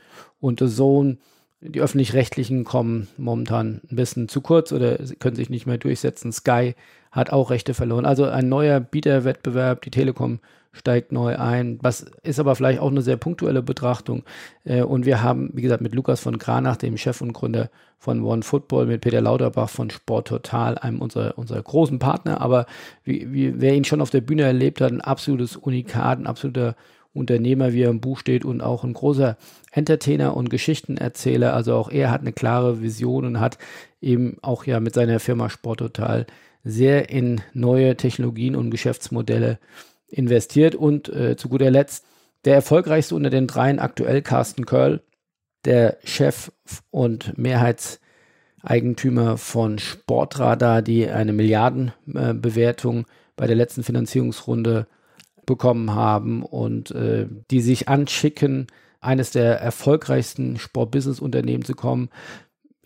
und 0.40 0.60
The 0.60 0.68
Zone. 0.68 1.18
Die 1.60 1.80
öffentlich-rechtlichen 1.80 2.64
kommen 2.64 3.08
momentan 3.16 3.80
ein 3.90 3.96
bisschen 3.96 4.28
zu 4.28 4.40
kurz 4.40 4.72
oder 4.72 4.98
können 5.18 5.34
sich 5.34 5.50
nicht 5.50 5.66
mehr 5.66 5.78
durchsetzen. 5.78 6.30
Sky 6.30 6.74
hat 7.10 7.30
auch 7.30 7.50
Rechte 7.50 7.74
verloren. 7.74 8.04
Also 8.04 8.24
ein 8.26 8.48
neuer 8.48 8.78
Bieterwettbewerb, 8.78 9.82
die 9.82 9.90
Telekom 9.90 10.38
steigt 10.72 11.12
neu 11.12 11.36
ein. 11.36 11.78
Was 11.82 12.06
ist 12.22 12.38
aber 12.38 12.54
vielleicht 12.54 12.80
auch 12.80 12.90
eine 12.90 13.02
sehr 13.02 13.16
punktuelle 13.16 13.62
Betrachtung. 13.62 14.22
Äh, 14.64 14.82
und 14.82 15.06
wir 15.06 15.22
haben, 15.22 15.50
wie 15.54 15.62
gesagt, 15.62 15.82
mit 15.82 15.94
Lukas 15.94 16.20
von 16.20 16.38
Kranach, 16.38 16.76
dem 16.76 16.96
Chef 16.96 17.20
und 17.20 17.32
Gründer 17.32 17.70
von 17.98 18.22
One 18.22 18.42
Football, 18.42 18.86
mit 18.86 19.00
Peter 19.00 19.20
Lauterbach 19.20 19.68
von 19.68 19.90
Sport 19.90 20.28
Total, 20.28 20.78
einem 20.78 21.00
unserer, 21.00 21.36
unserer 21.36 21.62
großen 21.62 21.98
Partner. 21.98 22.40
Aber 22.40 22.66
wie, 23.02 23.32
wie, 23.32 23.60
wer 23.60 23.74
ihn 23.74 23.84
schon 23.84 24.00
auf 24.00 24.10
der 24.10 24.20
Bühne 24.20 24.42
erlebt 24.42 24.80
hat, 24.80 24.92
ein 24.92 25.00
absolutes 25.00 25.56
Unikat, 25.56 26.20
ein 26.20 26.26
absoluter 26.26 26.76
Unternehmer, 27.18 27.72
wie 27.72 27.82
er 27.82 27.90
im 27.90 28.00
Buch 28.00 28.18
steht, 28.18 28.44
und 28.44 28.60
auch 28.60 28.84
ein 28.84 28.94
großer 28.94 29.36
Entertainer 29.72 30.36
und 30.36 30.50
Geschichtenerzähler. 30.50 31.54
Also 31.54 31.74
auch 31.74 31.90
er 31.90 32.10
hat 32.10 32.22
eine 32.22 32.32
klare 32.32 32.82
Vision 32.82 33.24
und 33.24 33.40
hat 33.40 33.58
eben 34.00 34.38
auch 34.42 34.64
ja 34.64 34.80
mit 34.80 34.94
seiner 34.94 35.20
Firma 35.20 35.50
Sport 35.50 35.80
Total 35.80 36.26
sehr 36.64 37.10
in 37.10 37.40
neue 37.54 37.96
Technologien 37.96 38.56
und 38.56 38.70
Geschäftsmodelle 38.70 39.58
investiert. 40.08 40.74
Und 40.74 41.08
äh, 41.08 41.36
zu 41.36 41.48
guter 41.48 41.70
Letzt 41.70 42.04
der 42.44 42.54
erfolgreichste 42.54 43.14
unter 43.14 43.30
den 43.30 43.46
dreien 43.46 43.78
aktuell, 43.78 44.22
Carsten 44.22 44.66
Curl, 44.66 45.02
der 45.64 45.98
Chef 46.04 46.52
und 46.90 47.36
Mehrheitseigentümer 47.36 49.38
von 49.38 49.78
Sportradar, 49.78 50.82
die 50.82 51.08
eine 51.08 51.32
Milliardenbewertung 51.32 53.00
äh, 53.00 53.04
bei 53.36 53.46
der 53.46 53.56
letzten 53.56 53.82
Finanzierungsrunde 53.82 54.86
bekommen 55.48 55.94
haben 55.94 56.44
und 56.44 56.92
äh, 56.92 57.26
die 57.50 57.60
sich 57.60 57.88
anschicken, 57.88 58.68
eines 59.00 59.30
der 59.30 59.60
erfolgreichsten 59.60 60.58
Sportbusiness-Unternehmen 60.58 61.64
zu 61.64 61.74
kommen 61.74 62.10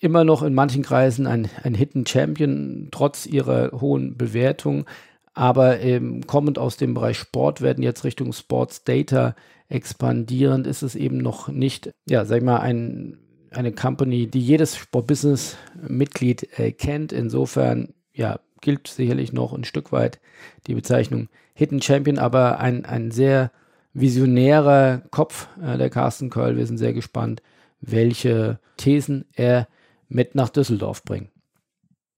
immer 0.03 0.25
noch 0.25 0.43
in 0.43 0.53
manchen 0.53 0.83
Kreisen 0.83 1.29
ein, 1.29 1.49
ein 1.63 1.75
Hidden 1.75 2.05
Champion, 2.07 2.89
trotz 2.91 3.25
ihrer 3.25 3.71
hohen 3.81 4.17
Bewertung. 4.19 4.85
Aber 5.33 5.81
ähm, 5.81 6.27
kommend 6.27 6.59
aus 6.59 6.77
dem 6.77 6.93
Bereich 6.93 7.19
Sport 7.19 7.63
werden 7.63 7.85
jetzt 7.85 8.05
Richtung 8.05 8.33
Sports 8.33 8.83
Data 8.83 9.37
expandierend, 9.69 10.67
ist 10.67 10.83
es 10.83 10.97
eben 10.97 11.19
noch 11.19 11.49
nicht, 11.49 11.93
ja, 12.07 12.25
sag 12.25 12.39
ich 12.39 12.43
mal, 12.43 12.59
ein, 12.59 13.17
eine 13.51 13.73
Company, 13.73 14.27
die 14.27 14.41
jedes 14.41 14.77
Sportbusiness-Mitglied 14.77 16.59
äh, 16.59 16.73
kennt. 16.73 17.13
Insofern, 17.13 17.95
ja, 18.13 18.41
gilt 18.61 18.89
sicherlich 18.89 19.33
noch 19.33 19.53
ein 19.53 19.65
Stück 19.65 19.93
weit 19.93 20.21
die 20.67 20.75
Bezeichnung 20.75 21.29
Hidden 21.55 21.83
Champion, 21.83 22.19
aber 22.19 22.61
ein, 22.61 22.85
ein 22.85 23.11
sehr 23.11 23.51
visionärer 23.95 25.03
Kopf, 25.11 25.49
äh, 25.63 25.77
der 25.77 25.91
Carsten 25.91 26.31
Curl. 26.31 26.57
Wir 26.57 26.67
sind 26.67 26.79
sehr 26.79 26.93
gespannt, 26.93 27.43
welche 27.81 28.59
Thesen 28.77 29.27
er 29.35 29.69
mit 30.09 30.35
nach 30.35 30.49
Düsseldorf 30.49 31.05
bringt. 31.05 31.31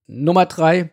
Nummer 0.06 0.46
drei 0.46 0.90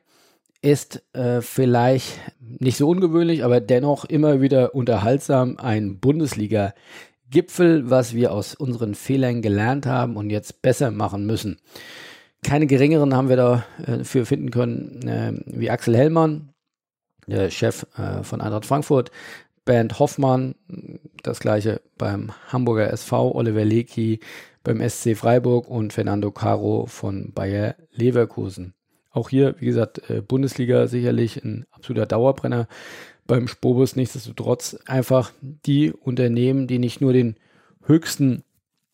ist 0.61 1.03
äh, 1.13 1.41
vielleicht 1.41 2.19
nicht 2.39 2.77
so 2.77 2.87
ungewöhnlich, 2.87 3.43
aber 3.43 3.59
dennoch 3.59 4.05
immer 4.05 4.41
wieder 4.41 4.75
unterhaltsam 4.75 5.57
ein 5.57 5.99
Bundesliga-Gipfel, 5.99 7.89
was 7.89 8.13
wir 8.13 8.31
aus 8.31 8.55
unseren 8.55 8.95
Fehlern 8.95 9.41
gelernt 9.41 9.85
haben 9.85 10.15
und 10.15 10.29
jetzt 10.29 10.61
besser 10.61 10.91
machen 10.91 11.25
müssen. 11.25 11.57
Keine 12.43 12.67
geringeren 12.67 13.15
haben 13.15 13.29
wir 13.29 13.37
dafür 13.37 14.21
äh, 14.21 14.25
finden 14.25 14.51
können 14.51 15.07
äh, 15.07 15.33
wie 15.45 15.69
Axel 15.69 15.95
Hellmann, 15.95 16.50
der 17.27 17.49
Chef 17.49 17.85
äh, 17.97 18.23
von 18.23 18.41
Eintracht 18.41 18.65
Frankfurt, 18.65 19.11
Bernd 19.65 19.99
Hoffmann, 19.99 20.55
das 21.23 21.39
gleiche 21.39 21.81
beim 21.97 22.31
Hamburger 22.47 22.91
SV, 22.91 23.35
Oliver 23.35 23.63
Lecky 23.63 24.19
beim 24.63 24.87
SC 24.87 25.15
Freiburg 25.15 25.69
und 25.69 25.93
Fernando 25.93 26.31
Caro 26.31 26.85
von 26.87 27.31
Bayer 27.33 27.75
Leverkusen. 27.91 28.73
Auch 29.11 29.29
hier, 29.29 29.55
wie 29.59 29.65
gesagt, 29.65 30.09
äh, 30.09 30.21
Bundesliga 30.21 30.87
sicherlich 30.87 31.43
ein 31.43 31.65
absoluter 31.71 32.05
Dauerbrenner. 32.05 32.67
Beim 33.27 33.47
Spobus 33.47 33.95
nichtsdestotrotz 33.95 34.77
einfach 34.85 35.31
die 35.41 35.91
Unternehmen, 35.91 36.67
die 36.67 36.79
nicht 36.79 37.01
nur 37.01 37.13
den 37.13 37.35
höchsten 37.83 38.43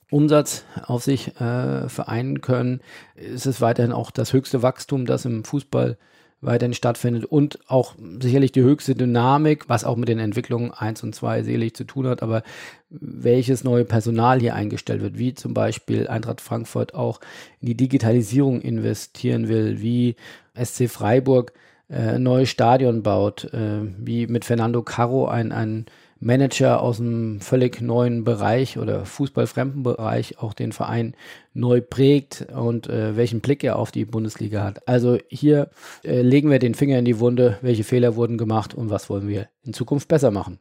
Umsatz 0.09 0.63
auf 0.83 1.03
sich 1.03 1.39
äh, 1.39 1.89
vereinen 1.89 2.41
können, 2.41 2.81
ist 3.15 3.45
es 3.45 3.61
weiterhin 3.61 3.91
auch 3.91 4.11
das 4.11 4.33
höchste 4.33 4.61
Wachstum, 4.61 5.05
das 5.05 5.25
im 5.25 5.43
Fußball 5.43 5.97
weiterhin 6.41 6.73
stattfindet 6.73 7.25
und 7.25 7.59
auch 7.67 7.95
sicherlich 8.21 8.51
die 8.51 8.61
höchste 8.61 8.93
Dynamik, 8.93 9.69
was 9.69 9.83
auch 9.83 9.95
mit 9.95 10.07
den 10.07 10.19
Entwicklungen 10.19 10.71
1 10.71 11.01
und 11.03 11.15
2 11.15 11.43
selig 11.43 11.75
zu 11.75 11.83
tun 11.83 12.07
hat, 12.07 12.21
aber 12.21 12.43
welches 12.89 13.63
neue 13.63 13.85
Personal 13.85 14.39
hier 14.39 14.53
eingestellt 14.53 15.01
wird, 15.01 15.17
wie 15.17 15.33
zum 15.33 15.53
Beispiel 15.53 16.07
Eintracht 16.07 16.41
Frankfurt 16.41 16.93
auch 16.93 17.19
in 17.59 17.67
die 17.67 17.77
Digitalisierung 17.77 18.61
investieren 18.61 19.47
will, 19.47 19.81
wie 19.81 20.15
SC 20.53 20.89
Freiburg 20.89 21.53
äh, 21.89 22.15
ein 22.15 22.23
neues 22.23 22.49
Stadion 22.49 23.01
baut, 23.01 23.45
äh, 23.53 23.81
wie 23.97 24.27
mit 24.27 24.45
Fernando 24.45 24.83
Caro 24.83 25.27
ein, 25.27 25.51
ein 25.51 25.85
Manager 26.19 26.81
aus 26.81 26.99
einem 26.99 27.39
völlig 27.41 27.81
neuen 27.81 28.23
Bereich 28.23 28.77
oder 28.77 29.05
fußballfremden 29.05 29.83
Bereich 29.83 30.39
auch 30.39 30.53
den 30.53 30.71
Verein 30.71 31.15
neu 31.53 31.81
prägt 31.81 32.47
und 32.55 32.87
äh, 32.87 33.15
welchen 33.15 33.41
Blick 33.41 33.63
er 33.63 33.77
auf 33.77 33.91
die 33.91 34.05
Bundesliga 34.05 34.63
hat. 34.63 34.87
Also 34.87 35.17
hier 35.29 35.69
äh, 36.03 36.21
legen 36.21 36.49
wir 36.49 36.59
den 36.59 36.75
Finger 36.75 36.99
in 36.99 37.05
die 37.05 37.19
Wunde, 37.19 37.57
welche 37.61 37.83
Fehler 37.83 38.15
wurden 38.15 38.37
gemacht 38.37 38.73
und 38.73 38.89
was 38.89 39.09
wollen 39.09 39.27
wir 39.27 39.47
in 39.63 39.73
Zukunft 39.73 40.07
besser 40.07 40.31
machen. 40.31 40.59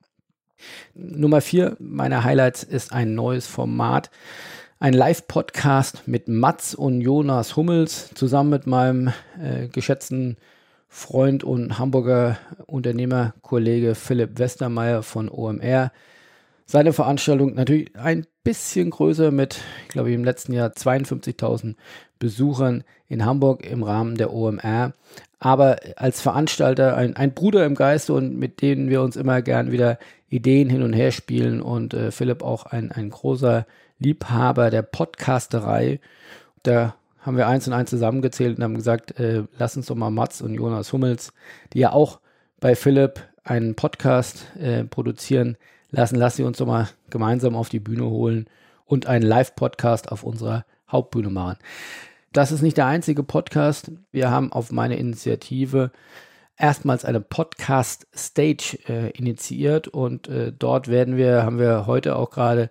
Nummer 0.95 1.41
vier 1.41 1.77
meiner 1.79 2.25
Highlights 2.25 2.63
ist 2.63 2.93
ein 2.93 3.15
neues 3.15 3.47
Format. 3.47 4.11
Ein 4.79 4.93
Live-Podcast 4.93 6.07
mit 6.07 6.29
Mats 6.29 6.75
und 6.75 7.01
Jonas 7.01 7.57
Hummels 7.57 8.11
zusammen 8.15 8.51
mit 8.51 8.67
meinem 8.67 9.09
äh, 9.41 9.69
geschätzten 9.69 10.37
Freund 10.97 11.45
und 11.45 11.79
Hamburger 11.79 12.39
Unternehmerkollege 12.65 13.95
Philipp 13.95 14.39
Westermeier 14.39 15.03
von 15.03 15.29
OMR. 15.29 15.93
Seine 16.65 16.95
Veranstaltung 16.95 17.53
natürlich 17.53 17.95
ein 17.97 18.27
bisschen 18.43 18.89
größer 18.89 19.31
mit, 19.31 19.61
ich 19.83 19.89
glaube, 19.89 20.11
im 20.11 20.25
letzten 20.25 20.55
Jahr 20.55 20.71
52.000 20.71 21.75
Besuchern 22.19 22.83
in 23.09 23.27
Hamburg 23.27 23.67
im 23.67 23.83
Rahmen 23.83 24.17
der 24.17 24.33
OMR. 24.33 24.95
Aber 25.39 25.77
als 25.97 26.23
Veranstalter 26.23 26.97
ein, 26.97 27.15
ein 27.15 27.35
Bruder 27.35 27.67
im 27.67 27.75
Geiste 27.75 28.15
und 28.15 28.39
mit 28.39 28.63
denen 28.63 28.89
wir 28.89 29.03
uns 29.03 29.17
immer 29.17 29.43
gern 29.43 29.73
wieder 29.73 29.99
Ideen 30.31 30.71
hin 30.71 30.83
und 30.83 30.95
her 30.95 31.13
spielen 31.13 31.61
und 31.61 31.93
äh, 31.93 32.11
Philipp 32.11 32.43
auch 32.43 32.65
ein, 32.65 32.91
ein 32.91 33.11
großer 33.11 33.67
Liebhaber 33.99 34.71
der 34.71 34.83
Podcasterei. 34.83 36.01
Da 36.63 36.95
haben 37.27 37.37
wir 37.37 37.49
eins 37.49 37.67
und 37.67 37.73
eins 37.73 37.91
zusammengezählt 37.91 38.57
und 38.57 38.63
haben 38.63 38.77
gesagt, 38.77 39.19
äh, 39.19 39.43
lass 39.59 39.77
uns 39.77 39.87
doch 39.87 39.97
mal 39.97 40.11
Mats 40.11 40.41
und 40.41 40.55
Jonas 40.55 40.93
Hummels, 40.93 41.33
die 41.73 41.81
ja 41.81 41.93
auch 41.93 42.21
bei 42.61 42.77
Philipp 42.77 43.21
einen 43.43 43.75
Podcast 43.75 44.47
äh, 44.57 44.85
produzieren 44.85 45.57
lassen, 45.91 46.17
lass 46.17 46.37
sie 46.37 46.45
uns 46.45 46.59
doch 46.59 46.67
mal 46.67 46.89
gemeinsam 47.11 47.57
auf 47.57 47.69
die 47.69 47.81
Bühne 47.81 48.05
holen 48.05 48.47
und 48.85 49.07
einen 49.07 49.25
Live-Podcast 49.25 50.13
auf 50.13 50.23
unserer 50.23 50.65
Hauptbühne 50.89 51.31
machen. 51.31 51.59
Das 52.33 52.53
ist 52.53 52.63
nicht 52.63 52.77
der 52.77 52.87
einzige 52.87 53.25
Podcast. 53.25 53.91
Wir 54.13 54.31
haben 54.31 54.53
auf 54.53 54.71
meine 54.71 54.97
Initiative 54.97 55.91
erstmals 56.57 57.05
eine 57.05 57.21
Podcast 57.21 58.07
Stage 58.15 58.79
äh, 58.89 59.11
initiiert 59.11 59.89
und 59.89 60.29
äh, 60.29 60.53
dort 60.57 60.87
werden 60.87 61.17
wir, 61.17 61.43
haben 61.43 61.59
wir 61.59 61.87
heute 61.87 62.15
auch 62.15 62.31
gerade 62.31 62.71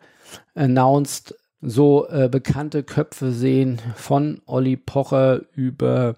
announced, 0.53 1.35
so 1.65 2.07
äh, 2.07 2.29
bekannte 2.29 2.83
Köpfe 2.83 3.31
sehen, 3.31 3.81
von 3.95 4.41
Olli 4.45 4.77
Pocher 4.77 5.41
über 5.53 6.15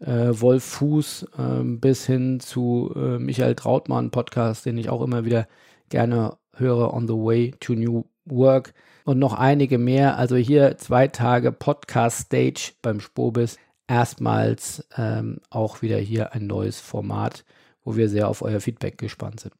äh, 0.00 0.30
Wolf 0.32 0.64
Fuß 0.64 1.26
äh, 1.38 1.64
bis 1.64 2.06
hin 2.06 2.40
zu 2.40 2.92
äh, 2.94 3.18
Michael 3.18 3.54
Trautmann 3.54 4.10
Podcast, 4.10 4.66
den 4.66 4.78
ich 4.78 4.90
auch 4.90 5.02
immer 5.02 5.24
wieder 5.24 5.48
gerne 5.88 6.36
höre, 6.54 6.92
On 6.92 7.08
the 7.08 7.14
Way 7.14 7.54
to 7.60 7.74
New 7.74 8.04
Work 8.26 8.74
und 9.04 9.18
noch 9.18 9.34
einige 9.34 9.78
mehr. 9.78 10.18
Also 10.18 10.36
hier 10.36 10.76
zwei 10.78 11.08
Tage 11.08 11.52
Podcast 11.52 12.26
Stage 12.26 12.72
beim 12.82 13.00
Spobis. 13.00 13.58
Erstmals 13.86 14.86
ähm, 14.96 15.40
auch 15.50 15.82
wieder 15.82 15.98
hier 15.98 16.32
ein 16.32 16.46
neues 16.46 16.80
Format, 16.80 17.44
wo 17.84 17.96
wir 17.96 18.08
sehr 18.08 18.28
auf 18.28 18.40
euer 18.40 18.60
Feedback 18.60 18.96
gespannt 18.96 19.40
sind. 19.40 19.54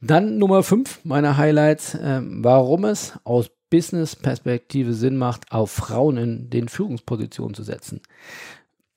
Dann 0.00 0.38
Nummer 0.38 0.62
5 0.62 1.04
meiner 1.04 1.36
Highlights, 1.36 1.94
äh, 1.94 2.20
warum 2.22 2.84
es 2.84 3.18
aus 3.24 3.50
Business-Perspektive 3.72 4.92
Sinn 4.92 5.16
macht, 5.16 5.50
auf 5.50 5.70
Frauen 5.70 6.18
in 6.18 6.50
den 6.50 6.68
Führungspositionen 6.68 7.54
zu 7.54 7.62
setzen. 7.62 8.02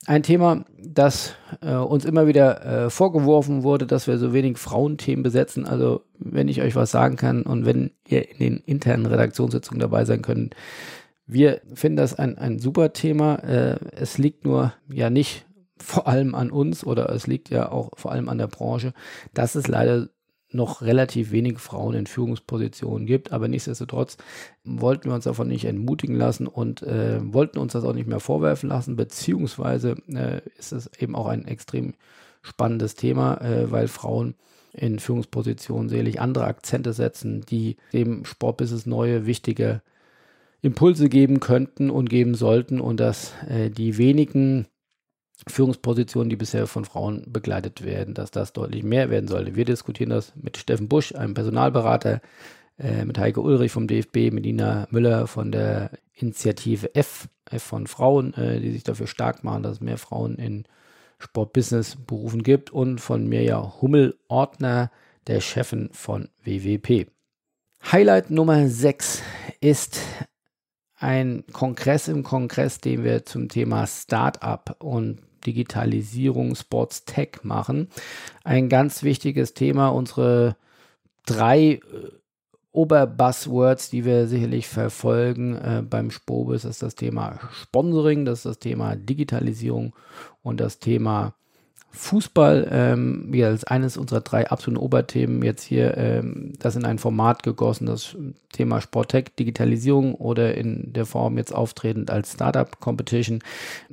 Ein 0.04 0.22
Thema, 0.22 0.66
das 0.78 1.34
äh, 1.62 1.74
uns 1.74 2.04
immer 2.04 2.26
wieder 2.26 2.64
äh, 2.84 2.90
vorgeworfen 2.90 3.62
wurde, 3.62 3.86
dass 3.86 4.06
wir 4.06 4.18
so 4.18 4.34
wenig 4.34 4.58
Frauenthemen 4.58 5.22
besetzen. 5.22 5.64
Also 5.64 6.02
wenn 6.18 6.48
ich 6.48 6.60
euch 6.60 6.76
was 6.76 6.90
sagen 6.90 7.16
kann 7.16 7.42
und 7.42 7.64
wenn 7.64 7.90
ihr 8.06 8.30
in 8.30 8.38
den 8.38 8.56
internen 8.58 9.06
Redaktionssitzungen 9.06 9.80
dabei 9.80 10.04
sein 10.04 10.20
könnt, 10.20 10.54
wir 11.26 11.62
finden 11.72 11.96
das 11.96 12.14
ein, 12.14 12.36
ein 12.36 12.58
super 12.58 12.92
Thema. 12.92 13.36
Äh, 13.36 13.78
es 13.92 14.18
liegt 14.18 14.44
nur 14.44 14.74
ja 14.92 15.08
nicht 15.08 15.46
vor 15.78 16.06
allem 16.06 16.34
an 16.34 16.50
uns 16.50 16.84
oder 16.84 17.08
es 17.10 17.26
liegt 17.26 17.48
ja 17.48 17.72
auch 17.72 17.90
vor 17.96 18.12
allem 18.12 18.28
an 18.28 18.38
der 18.38 18.46
Branche, 18.46 18.92
dass 19.32 19.54
es 19.54 19.68
leider 19.68 20.08
noch 20.56 20.82
relativ 20.82 21.30
wenig 21.30 21.58
Frauen 21.58 21.94
in 21.94 22.06
Führungspositionen 22.06 23.06
gibt, 23.06 23.32
aber 23.32 23.48
nichtsdestotrotz 23.48 24.16
wollten 24.64 25.10
wir 25.10 25.14
uns 25.14 25.24
davon 25.24 25.48
nicht 25.48 25.64
entmutigen 25.64 26.16
lassen 26.16 26.46
und 26.46 26.82
äh, 26.82 27.20
wollten 27.22 27.58
uns 27.58 27.74
das 27.74 27.84
auch 27.84 27.92
nicht 27.92 28.08
mehr 28.08 28.20
vorwerfen 28.20 28.68
lassen, 28.68 28.96
beziehungsweise 28.96 29.96
äh, 30.08 30.40
ist 30.58 30.72
es 30.72 30.90
eben 30.98 31.14
auch 31.14 31.26
ein 31.26 31.46
extrem 31.46 31.94
spannendes 32.42 32.94
Thema, 32.94 33.40
äh, 33.40 33.70
weil 33.70 33.88
Frauen 33.88 34.34
in 34.72 34.98
Führungspositionen 34.98 35.88
selig 35.88 36.20
andere 36.20 36.44
Akzente 36.44 36.92
setzen, 36.92 37.42
die 37.48 37.76
dem 37.92 38.24
Sportbusiness 38.24 38.86
neue, 38.86 39.26
wichtige 39.26 39.82
Impulse 40.62 41.08
geben 41.08 41.40
könnten 41.40 41.90
und 41.90 42.10
geben 42.10 42.34
sollten 42.34 42.80
und 42.80 43.00
dass 43.00 43.32
äh, 43.48 43.70
die 43.70 43.98
wenigen 43.98 44.66
Führungspositionen, 45.48 46.30
die 46.30 46.36
bisher 46.36 46.66
von 46.66 46.84
Frauen 46.84 47.24
begleitet 47.26 47.84
werden, 47.84 48.14
dass 48.14 48.30
das 48.30 48.52
deutlich 48.52 48.82
mehr 48.82 49.10
werden 49.10 49.28
sollte. 49.28 49.54
Wir 49.54 49.64
diskutieren 49.64 50.10
das 50.10 50.32
mit 50.36 50.56
Steffen 50.56 50.88
Busch, 50.88 51.14
einem 51.14 51.34
Personalberater, 51.34 52.20
äh, 52.78 53.04
mit 53.04 53.18
Heike 53.18 53.40
Ulrich 53.40 53.72
vom 53.72 53.86
DFB, 53.86 54.32
mit 54.32 54.44
Nina 54.44 54.86
Müller 54.90 55.26
von 55.26 55.52
der 55.52 55.90
Initiative 56.14 56.94
F, 56.94 57.28
F 57.50 57.62
von 57.62 57.86
Frauen, 57.86 58.34
äh, 58.34 58.60
die 58.60 58.72
sich 58.72 58.82
dafür 58.82 59.06
stark 59.06 59.44
machen, 59.44 59.62
dass 59.62 59.72
es 59.74 59.80
mehr 59.80 59.98
Frauen 59.98 60.36
in 60.36 60.64
Sportbusiness-Berufen 61.18 62.42
gibt 62.42 62.70
und 62.70 63.00
von 63.00 63.26
Mirja 63.26 63.80
Hummel-Ordner, 63.80 64.90
der 65.26 65.40
Chefin 65.40 65.88
von 65.92 66.28
WWP. 66.44 67.08
Highlight 67.90 68.30
Nummer 68.30 68.68
6 68.68 69.22
ist 69.60 70.00
ein 70.98 71.44
Kongress 71.52 72.08
im 72.08 72.22
Kongress, 72.22 72.80
den 72.80 73.04
wir 73.04 73.24
zum 73.24 73.48
Thema 73.48 73.86
Startup 73.86 74.76
und 74.78 75.25
Digitalisierung, 75.44 76.54
Sports 76.54 77.04
Tech 77.04 77.40
machen. 77.42 77.88
Ein 78.44 78.68
ganz 78.68 79.02
wichtiges 79.02 79.54
Thema. 79.54 79.88
Unsere 79.88 80.56
drei 81.26 81.60
äh, 81.60 81.80
Oberbuzzwords, 82.72 83.88
die 83.90 84.04
wir 84.04 84.26
sicherlich 84.26 84.68
verfolgen 84.68 85.56
äh, 85.56 85.82
beim 85.82 86.10
Spobis, 86.10 86.64
ist 86.64 86.82
das 86.82 86.94
Thema 86.94 87.40
Sponsoring, 87.52 88.24
das 88.24 88.40
ist 88.40 88.46
das 88.46 88.58
Thema 88.58 88.96
Digitalisierung 88.96 89.94
und 90.42 90.60
das 90.60 90.78
Thema 90.78 91.34
Fußball, 91.96 92.68
ähm, 92.70 93.26
wie 93.30 93.42
als 93.42 93.64
eines 93.64 93.96
unserer 93.96 94.20
drei 94.20 94.48
absoluten 94.48 94.82
Oberthemen 94.82 95.42
jetzt 95.42 95.62
hier 95.62 95.96
ähm, 95.96 96.52
das 96.58 96.76
in 96.76 96.84
ein 96.84 96.98
Format 96.98 97.42
gegossen, 97.42 97.86
das 97.86 98.14
Thema 98.52 98.82
Sporttech, 98.82 99.34
Digitalisierung 99.38 100.14
oder 100.14 100.54
in 100.54 100.92
der 100.92 101.06
Form 101.06 101.38
jetzt 101.38 101.54
auftretend 101.54 102.10
als 102.10 102.34
Startup 102.34 102.78
Competition. 102.80 103.40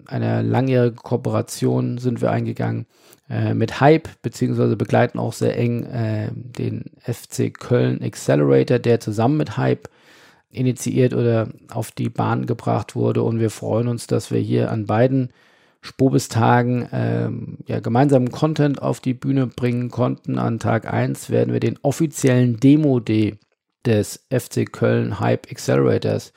Eine 0.05 0.41
langjährige 0.41 0.97
Kooperation 0.97 1.97
sind 1.97 2.21
wir 2.21 2.31
eingegangen 2.31 2.87
äh, 3.29 3.53
mit 3.53 3.79
Hype, 3.79 4.09
beziehungsweise 4.21 4.75
begleiten 4.75 5.17
auch 5.17 5.33
sehr 5.33 5.57
eng 5.57 5.83
äh, 5.83 6.29
den 6.33 6.91
FC 6.99 7.53
Köln 7.57 8.03
Accelerator, 8.03 8.79
der 8.79 8.99
zusammen 8.99 9.37
mit 9.37 9.55
Hype 9.55 9.87
initiiert 10.51 11.13
oder 11.13 11.47
auf 11.71 11.91
die 11.91 12.09
Bahn 12.09 12.45
gebracht 12.45 12.95
wurde. 12.95 13.23
Und 13.23 13.39
wir 13.39 13.49
freuen 13.49 13.87
uns, 13.87 14.07
dass 14.07 14.29
wir 14.29 14.39
hier 14.39 14.71
an 14.71 14.85
beiden 14.85 15.29
Spobis-Tagen 15.83 16.87
ähm, 16.93 17.57
ja, 17.67 17.81
gemeinsamen 17.81 18.31
Content 18.31 18.81
auf 18.81 19.01
die 19.01 19.13
Bühne 19.13 19.47
bringen 19.47 19.91
konnten. 19.91 20.39
An 20.39 20.57
Tag 20.57 20.91
1 20.91 21.29
werden 21.29 21.51
wir 21.51 21.59
den 21.59 21.77
offiziellen 21.81 22.57
Demo-Day 22.57 23.37
des 23.85 24.25
FC 24.31 24.71
Köln 24.71 25.19
Hype 25.19 25.51
Accelerators 25.51 26.31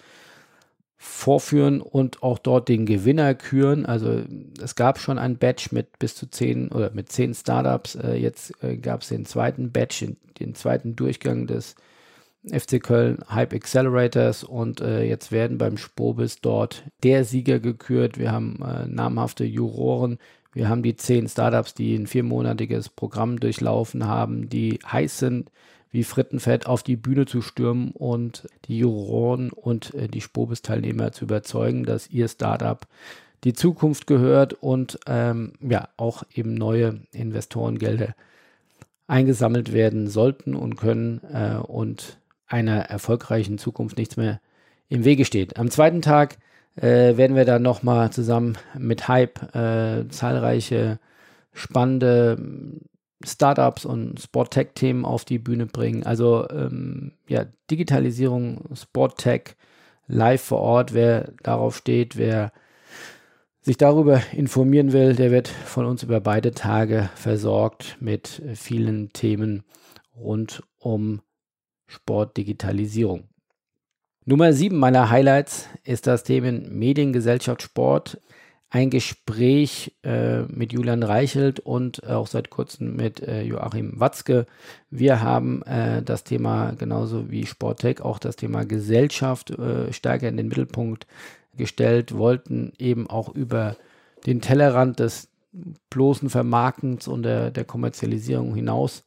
vorführen 0.97 1.81
und 1.81 2.25
auch 2.25 2.41
dort 2.41 2.69
den 2.69 2.87
Gewinner 2.87 3.37
küren. 3.37 3.87
Also 3.87 4.23
es 4.61 4.75
gab 4.75 4.99
schon 4.99 5.17
ein 5.17 5.39
Batch 5.39 5.71
mit 5.71 5.99
bis 6.01 6.17
zu 6.17 6.29
zehn 6.29 6.73
oder 6.73 6.91
mit 6.91 7.13
zehn 7.13 7.33
Startups. 7.33 7.95
Äh, 7.95 8.15
jetzt 8.15 8.53
äh, 8.65 8.77
gab 8.77 9.03
es 9.03 9.09
den 9.09 9.27
zweiten 9.27 9.71
Batch, 9.71 10.05
den 10.41 10.55
zweiten 10.57 10.97
Durchgang 10.97 11.47
des 11.47 11.77
FC 12.51 12.83
Köln 12.83 13.19
Hype 13.29 13.53
Accelerators 13.55 14.45
und 14.45 14.81
äh, 14.81 15.05
jetzt 15.05 15.33
werden 15.33 15.59
beim 15.59 15.77
Spobis 15.77 16.41
dort 16.41 16.85
der 17.03 17.25
Sieger 17.25 17.59
gekürt. 17.59 18.19
Wir 18.19 18.33
haben 18.33 18.63
äh, 18.63 18.87
namhafte 18.87 19.45
Juroren. 19.45 20.19
Wir 20.53 20.69
haben 20.69 20.83
die 20.83 20.97
zehn 20.97 21.29
Startups, 21.29 21.75
die 21.75 21.95
ein 21.95 22.07
viermonatiges 22.07 22.89
Programm 22.89 23.41
durchlaufen 23.41 24.07
haben, 24.07 24.49
die 24.49 24.79
heiß 24.91 25.19
sind, 25.19 25.51
wie 25.91 26.05
Frittenfett 26.05 26.67
auf 26.67 26.83
die 26.83 26.97
Bühne 26.97 27.27
zu 27.27 27.43
stürmen 27.43 27.91
und 27.91 28.49
die 28.67 28.79
Juroren 28.79 29.51
und 29.51 29.95
äh, 29.95 30.09
die 30.09 30.21
Spobis-Teilnehmer 30.21 31.13
zu 31.13 31.25
überzeugen, 31.25 31.85
dass 31.85 32.11
ihr 32.11 32.29
Startup 32.29 32.87
die 33.45 33.53
Zukunft 33.53 34.07
gehört 34.07 34.55
und 34.55 34.99
ähm, 35.07 35.53
ja 35.61 35.89
auch 35.97 36.23
eben 36.35 36.55
neue 36.55 37.01
Investorengelder 37.13 38.15
eingesammelt 39.07 39.73
werden 39.73 40.09
sollten 40.09 40.55
und 40.55 40.77
können 40.77 41.21
äh, 41.33 41.57
und 41.57 42.19
einer 42.47 42.83
erfolgreichen 42.83 43.59
Zukunft 43.59 43.99
nichts 43.99 44.17
mehr 44.17 44.41
im 44.89 45.05
Wege 45.05 45.25
steht. 45.25 45.57
Am 45.57 45.71
zweiten 45.71 46.03
Tag 46.03 46.39
äh, 46.77 47.17
werden 47.17 47.37
wir 47.37 47.45
dann 47.45 47.63
nochmal 47.63 48.11
zusammen 48.11 48.59
mit 48.79 49.09
Hype 49.09 49.55
äh, 49.55 50.09
zahlreiche 50.09 50.99
spannende 51.53 52.37
hm, 52.39 52.81
Startups 53.25 53.87
und 53.87 54.21
Sport-Tech-Themen 54.21 55.05
auf 55.05 55.25
die 55.25 55.39
Bühne 55.39 55.67
bringen. 55.67 56.05
Also 56.05 56.47
ähm, 56.51 57.13
ja, 57.29 57.47
Digitalisierung, 57.71 58.65
Sport-Tech, 58.75 59.57
live 60.07 60.43
vor 60.43 60.61
Ort. 60.61 60.93
Wer 60.93 61.33
darauf 61.43 61.77
steht, 61.77 62.17
wer 62.17 62.53
sich 63.63 63.79
darüber 63.79 64.21
informieren 64.33 64.93
will, 64.93 65.17
der 65.17 65.31
wird 65.31 65.49
von 65.49 65.87
uns 65.87 66.03
über 66.03 66.21
beide 66.21 66.53
Tage 66.53 67.09
versorgt 67.17 67.97
mit 68.01 68.43
vielen 68.55 69.13
Themen 69.13 69.65
rund 70.15 70.63
um 70.79 71.23
Sportdigitalisierung. 71.87 73.25
Nummer 74.25 74.53
7 74.53 74.77
meiner 74.77 75.11
Highlights 75.11 75.69
ist 75.85 76.07
das 76.07 76.25
Thema 76.25 76.51
Mediengesellschaft 76.51 77.63
Sport. 77.63 78.21
Ein 78.71 78.91
Gespräch 78.91 79.95
äh, 80.03 80.43
mit 80.43 80.73
Julian 80.73 81.05
Reichelt 81.05 81.61
und 81.61 82.05
auch 82.09 82.27
seit 82.27 82.51
kurzem 82.51 82.97
mit 82.97 83.23
äh, 83.23 83.43
Joachim 83.43 84.01
Watzke. 84.01 84.47
Wir 84.91 85.23
haben 85.23 85.63
äh, 85.63 86.03
das 86.03 86.25
Thema 86.25 86.73
genauso 86.73 87.31
wie 87.31 87.47
Sporttech 87.47 88.01
auch 88.01 88.19
das 88.19 88.35
Thema 88.35 88.65
Gesellschaft 88.65 89.51
äh, 89.51 89.93
stärker 89.93 90.29
in 90.29 90.37
den 90.37 90.49
Mittelpunkt 90.49 91.07
gestellt, 91.57 92.17
wollten 92.17 92.73
eben 92.79 93.09
auch 93.09 93.33
über 93.33 93.77
den 94.27 94.41
Tellerrand 94.41 94.99
des 94.99 95.29
bloßen 95.91 96.31
Vermarktens 96.31 97.07
und 97.07 97.23
der, 97.23 97.53
der 97.53 97.65
Kommerzialisierung 97.65 98.55
hinaus 98.55 99.05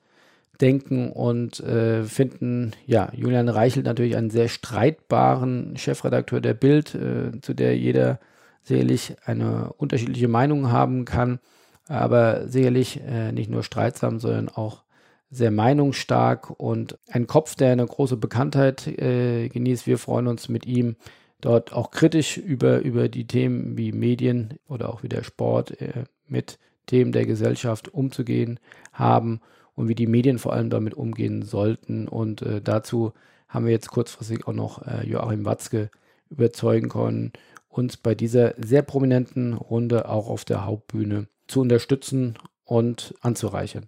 denken 0.61 1.11
und 1.11 1.59
äh, 1.61 2.03
finden, 2.03 2.71
ja, 2.85 3.11
Julian 3.13 3.49
Reichelt 3.49 3.85
natürlich 3.85 4.17
einen 4.17 4.29
sehr 4.29 4.49
streitbaren 4.49 5.77
Chefredakteur 5.77 6.41
der 6.41 6.53
Bild, 6.53 6.95
äh, 6.95 7.39
zu 7.41 7.53
der 7.53 7.77
jeder 7.77 8.19
sicherlich 8.63 9.15
eine 9.25 9.73
unterschiedliche 9.73 10.27
Meinung 10.27 10.71
haben 10.71 11.05
kann, 11.05 11.39
aber 11.87 12.47
sicherlich 12.47 13.01
äh, 13.01 13.31
nicht 13.31 13.49
nur 13.49 13.63
streitsam, 13.63 14.19
sondern 14.19 14.49
auch 14.49 14.83
sehr 15.31 15.51
meinungsstark 15.51 16.49
und 16.49 16.97
ein 17.07 17.27
Kopf, 17.27 17.55
der 17.55 17.71
eine 17.71 17.85
große 17.85 18.17
Bekanntheit 18.17 18.87
äh, 18.87 19.47
genießt. 19.47 19.87
Wir 19.87 19.97
freuen 19.97 20.27
uns 20.27 20.49
mit 20.49 20.65
ihm 20.65 20.95
dort 21.39 21.71
auch 21.71 21.91
kritisch 21.91 22.37
über, 22.37 22.79
über 22.79 23.09
die 23.09 23.27
Themen 23.27 23.77
wie 23.77 23.91
Medien 23.91 24.55
oder 24.67 24.89
auch 24.89 25.03
wie 25.03 25.09
der 25.09 25.23
Sport 25.23 25.79
äh, 25.81 26.03
mit 26.27 26.59
Themen 26.85 27.11
der 27.11 27.25
Gesellschaft 27.25 27.93
umzugehen 27.93 28.59
haben 28.91 29.39
und 29.79 29.87
wie 29.87 29.95
die 29.95 30.07
Medien 30.07 30.39
vor 30.39 30.51
allem 30.51 30.69
damit 30.69 30.93
umgehen 30.93 31.41
sollten. 31.41 32.09
Und 32.09 32.41
äh, 32.41 32.61
dazu 32.61 33.13
haben 33.47 33.63
wir 33.63 33.71
jetzt 33.71 33.89
kurzfristig 33.89 34.45
auch 34.45 34.53
noch 34.53 34.85
äh, 34.85 35.07
Joachim 35.07 35.45
Watzke 35.45 35.89
überzeugen 36.29 36.89
können, 36.89 37.31
uns 37.69 37.95
bei 37.95 38.13
dieser 38.13 38.55
sehr 38.57 38.81
prominenten 38.81 39.53
Runde 39.53 40.09
auch 40.09 40.27
auf 40.29 40.43
der 40.43 40.65
Hauptbühne 40.65 41.27
zu 41.47 41.61
unterstützen 41.61 42.37
und 42.65 43.15
anzureichern. 43.21 43.85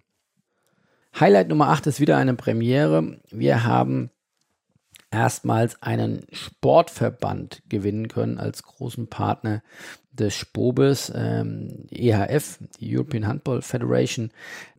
Highlight 1.20 1.48
Nummer 1.48 1.68
8 1.68 1.86
ist 1.88 2.00
wieder 2.00 2.16
eine 2.16 2.36
Premiere. 2.36 3.18
Wir 3.30 3.64
haben 3.64 4.08
erstmals 5.12 5.80
einen 5.82 6.26
Sportverband 6.32 7.62
gewinnen 7.68 8.08
können 8.08 8.38
als 8.38 8.62
großen 8.62 9.08
Partner 9.08 9.62
des 10.12 10.34
Spobes, 10.34 11.12
ähm, 11.14 11.86
EHF, 11.90 12.58
die 12.80 12.96
European 12.96 13.26
Handball 13.26 13.62
Federation, 13.62 14.30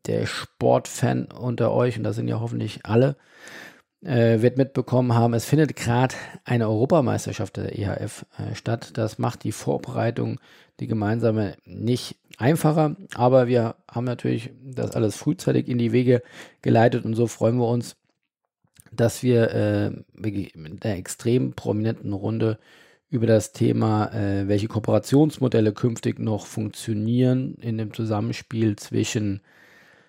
der 0.05 0.25
Sportfan 0.25 1.25
unter 1.25 1.71
euch, 1.71 1.97
und 1.97 2.03
da 2.03 2.13
sind 2.13 2.27
ja 2.27 2.39
hoffentlich 2.39 2.85
alle, 2.85 3.15
äh, 4.03 4.41
wird 4.41 4.57
mitbekommen 4.57 5.13
haben, 5.13 5.33
es 5.33 5.45
findet 5.45 5.75
gerade 5.75 6.15
eine 6.45 6.67
Europameisterschaft 6.67 7.57
der 7.57 7.77
EHF 7.77 8.25
äh, 8.37 8.53
statt. 8.55 8.91
Das 8.95 9.17
macht 9.17 9.43
die 9.43 9.53
Vorbereitung, 9.53 10.39
die 10.79 10.87
gemeinsame, 10.87 11.55
nicht 11.65 12.17
einfacher, 12.37 12.95
aber 13.15 13.47
wir 13.47 13.75
haben 13.89 14.05
natürlich 14.05 14.51
das 14.61 14.91
alles 14.91 15.15
frühzeitig 15.15 15.67
in 15.67 15.77
die 15.77 15.91
Wege 15.91 16.21
geleitet 16.61 17.05
und 17.05 17.13
so 17.13 17.27
freuen 17.27 17.57
wir 17.57 17.67
uns, 17.67 17.95
dass 18.95 19.23
wir 19.23 19.51
äh, 19.51 19.91
mit 20.13 20.85
einer 20.85 20.97
extrem 20.97 21.53
prominenten 21.53 22.13
Runde 22.13 22.59
über 23.09 23.27
das 23.27 23.51
Thema, 23.51 24.11
äh, 24.13 24.47
welche 24.47 24.67
Kooperationsmodelle 24.67 25.71
künftig 25.71 26.19
noch 26.19 26.47
funktionieren 26.47 27.55
in 27.61 27.77
dem 27.77 27.93
Zusammenspiel 27.93 28.75
zwischen 28.75 29.41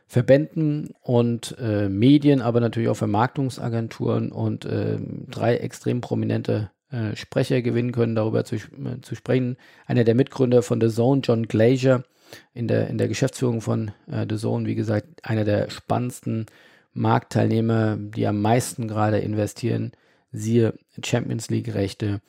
Verbänden 0.07 0.94
und 1.03 1.57
äh, 1.59 1.88
Medien, 1.88 2.40
aber 2.40 2.61
natürlich 2.61 2.88
auch 2.88 2.97
Vermarktungsagenturen 2.97 4.33
und 4.33 4.64
äh, 4.64 4.99
drei 5.31 5.57
extrem 5.57 6.01
prominente 6.01 6.70
äh, 6.90 7.16
Sprecher 7.16 7.62
gewinnen 7.62 7.92
können, 7.92 8.14
darüber 8.14 8.44
zu, 8.44 8.57
äh, 8.57 9.01
zu 9.03 9.14
sprechen. 9.14 9.57
Einer 9.87 10.05
der 10.05 10.14
Mitgründer 10.14 10.62
von 10.62 10.81
The 10.81 10.88
Zone, 10.88 11.23
John 11.25 11.47
Glazier, 11.49 12.05
in 12.53 12.68
der, 12.68 12.88
in 12.88 12.99
der 12.99 13.09
Geschäftsführung 13.09 13.61
von 13.61 13.92
äh, 14.11 14.27
The 14.29 14.37
Zone, 14.37 14.66
wie 14.66 14.75
gesagt, 14.75 15.07
einer 15.23 15.44
der 15.44 15.70
spannendsten 15.70 16.47
Marktteilnehmer, 16.95 17.97
die 17.97 18.27
am 18.27 18.41
meisten 18.41 18.89
gerade 18.89 19.19
investieren, 19.19 19.93
siehe 20.33 20.75
Champions 21.03 21.51
League-Rechte. 21.51 22.21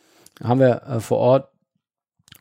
Haben 0.44 0.60
wir 0.60 0.84
äh, 0.84 1.00
vor 1.00 1.20
Ort 1.20 1.50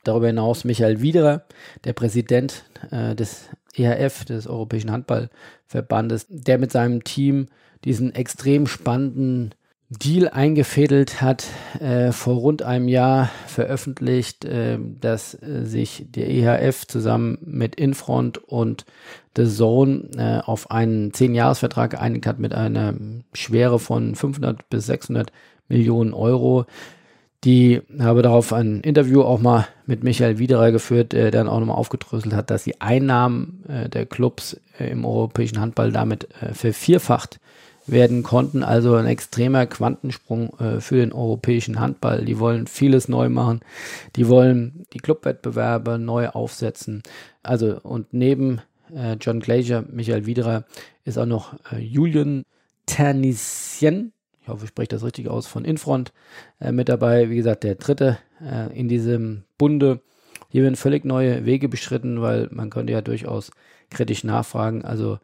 darüber 0.02 0.26
hinaus 0.26 0.64
Michael 0.64 1.00
Wiederer, 1.00 1.46
der 1.84 1.92
Präsident 1.92 2.64
äh, 2.90 3.14
des 3.14 3.48
EHF, 3.74 4.24
des 4.24 4.46
Europäischen 4.46 4.90
Handballverbandes, 4.90 6.26
der 6.28 6.58
mit 6.58 6.72
seinem 6.72 7.04
Team 7.04 7.48
diesen 7.84 8.14
extrem 8.14 8.66
spannenden 8.66 9.54
Deal 9.98 10.28
eingefädelt 10.28 11.20
hat, 11.20 11.46
äh, 11.80 12.12
vor 12.12 12.34
rund 12.36 12.62
einem 12.62 12.88
Jahr 12.88 13.30
veröffentlicht, 13.46 14.44
äh, 14.44 14.78
dass 15.00 15.34
äh, 15.34 15.64
sich 15.64 16.06
der 16.08 16.30
EHF 16.30 16.86
zusammen 16.86 17.38
mit 17.44 17.74
Infront 17.74 18.38
und 18.38 18.84
The 19.36 19.46
Zone 19.46 20.08
äh, 20.16 20.40
auf 20.44 20.70
einen 20.70 21.12
10-Jahres-Vertrag 21.12 21.90
geeinigt 21.90 22.26
hat 22.26 22.38
mit 22.38 22.54
einer 22.54 22.94
Schwere 23.32 23.78
von 23.78 24.14
500 24.14 24.68
bis 24.70 24.86
600 24.86 25.32
Millionen 25.68 26.14
Euro. 26.14 26.66
Die 27.44 27.82
habe 27.98 28.22
darauf 28.22 28.52
ein 28.52 28.80
Interview 28.80 29.22
auch 29.22 29.40
mal 29.40 29.66
mit 29.86 30.02
Michael 30.02 30.38
Wiederer 30.38 30.72
geführt, 30.72 31.12
der 31.12 31.30
dann 31.30 31.48
auch 31.48 31.60
nochmal 31.60 31.76
aufgedröselt 31.76 32.34
hat, 32.34 32.50
dass 32.50 32.64
die 32.64 32.80
Einnahmen 32.80 33.64
äh, 33.68 33.88
der 33.88 34.06
Clubs 34.06 34.58
äh, 34.78 34.90
im 34.90 35.04
europäischen 35.04 35.60
Handball 35.60 35.92
damit 35.92 36.28
vervierfacht 36.52 37.38
werden 37.86 38.22
konnten. 38.22 38.62
Also 38.62 38.94
ein 38.94 39.06
extremer 39.06 39.66
Quantensprung 39.66 40.58
äh, 40.58 40.80
für 40.80 40.96
den 40.96 41.12
europäischen 41.12 41.80
Handball. 41.80 42.24
Die 42.24 42.38
wollen 42.38 42.66
vieles 42.66 43.08
neu 43.08 43.28
machen. 43.28 43.60
Die 44.16 44.28
wollen 44.28 44.86
die 44.92 44.98
Clubwettbewerbe 44.98 45.98
neu 45.98 46.28
aufsetzen. 46.28 47.02
Also 47.42 47.78
und 47.82 48.12
neben 48.12 48.60
äh, 48.94 49.16
John 49.20 49.40
Glazier, 49.40 49.84
Michael 49.90 50.26
Widerer 50.26 50.64
ist 51.04 51.18
auch 51.18 51.26
noch 51.26 51.54
äh, 51.72 51.78
Julian 51.78 52.44
Ternissien, 52.86 54.12
ich 54.44 54.48
hoffe, 54.48 54.64
ich 54.64 54.68
spreche 54.68 54.88
das 54.88 55.04
richtig 55.04 55.28
aus, 55.28 55.46
von 55.46 55.64
Infront 55.64 56.12
äh, 56.60 56.70
mit 56.70 56.90
dabei. 56.90 57.30
Wie 57.30 57.36
gesagt, 57.36 57.64
der 57.64 57.76
dritte 57.76 58.18
äh, 58.42 58.78
in 58.78 58.88
diesem 58.88 59.44
Bunde. 59.56 60.00
Hier 60.50 60.62
werden 60.62 60.76
völlig 60.76 61.06
neue 61.06 61.46
Wege 61.46 61.70
beschritten, 61.70 62.20
weil 62.20 62.48
man 62.50 62.68
könnte 62.68 62.92
ja 62.92 63.00
durchaus 63.00 63.50
kritisch 63.88 64.22
nachfragen. 64.22 64.84
Also 64.84 65.18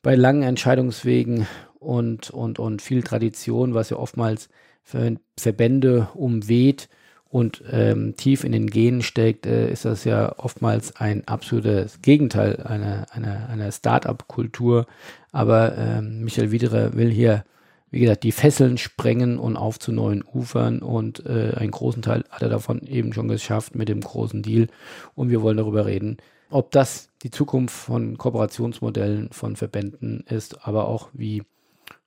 bei 0.00 0.14
langen 0.14 0.44
Entscheidungswegen 0.44 1.48
und, 1.82 2.30
und, 2.30 2.58
und 2.58 2.82
viel 2.82 3.02
Tradition, 3.02 3.74
was 3.74 3.90
ja 3.90 3.96
oftmals 3.96 4.48
für 4.82 5.16
Verbände 5.36 6.08
umweht 6.14 6.88
und 7.28 7.62
ähm, 7.70 8.14
tief 8.16 8.44
in 8.44 8.52
den 8.52 8.68
Genen 8.68 9.02
steckt, 9.02 9.46
äh, 9.46 9.70
ist 9.70 9.84
das 9.84 10.04
ja 10.04 10.38
oftmals 10.38 10.96
ein 10.96 11.26
absolutes 11.26 12.02
Gegenteil 12.02 12.62
einer, 12.62 13.06
einer, 13.10 13.48
einer 13.48 13.72
Start-up-Kultur. 13.72 14.86
Aber 15.30 15.76
ähm, 15.78 16.24
Michael 16.24 16.50
Wiederer 16.50 16.94
will 16.94 17.10
hier, 17.10 17.44
wie 17.90 18.00
gesagt, 18.00 18.24
die 18.24 18.32
Fesseln 18.32 18.76
sprengen 18.76 19.38
und 19.38 19.56
auf 19.56 19.78
zu 19.78 19.92
neuen 19.92 20.22
Ufern 20.22 20.80
und 20.80 21.24
äh, 21.24 21.54
einen 21.56 21.70
großen 21.70 22.02
Teil 22.02 22.24
hat 22.30 22.42
er 22.42 22.50
davon 22.50 22.82
eben 22.82 23.14
schon 23.14 23.28
geschafft 23.28 23.74
mit 23.74 23.88
dem 23.88 24.02
großen 24.02 24.42
Deal. 24.42 24.68
Und 25.14 25.30
wir 25.30 25.40
wollen 25.40 25.56
darüber 25.56 25.86
reden, 25.86 26.18
ob 26.50 26.70
das 26.70 27.08
die 27.22 27.30
Zukunft 27.30 27.74
von 27.74 28.18
Kooperationsmodellen 28.18 29.30
von 29.32 29.56
Verbänden 29.56 30.24
ist, 30.28 30.66
aber 30.66 30.86
auch 30.86 31.08
wie 31.14 31.44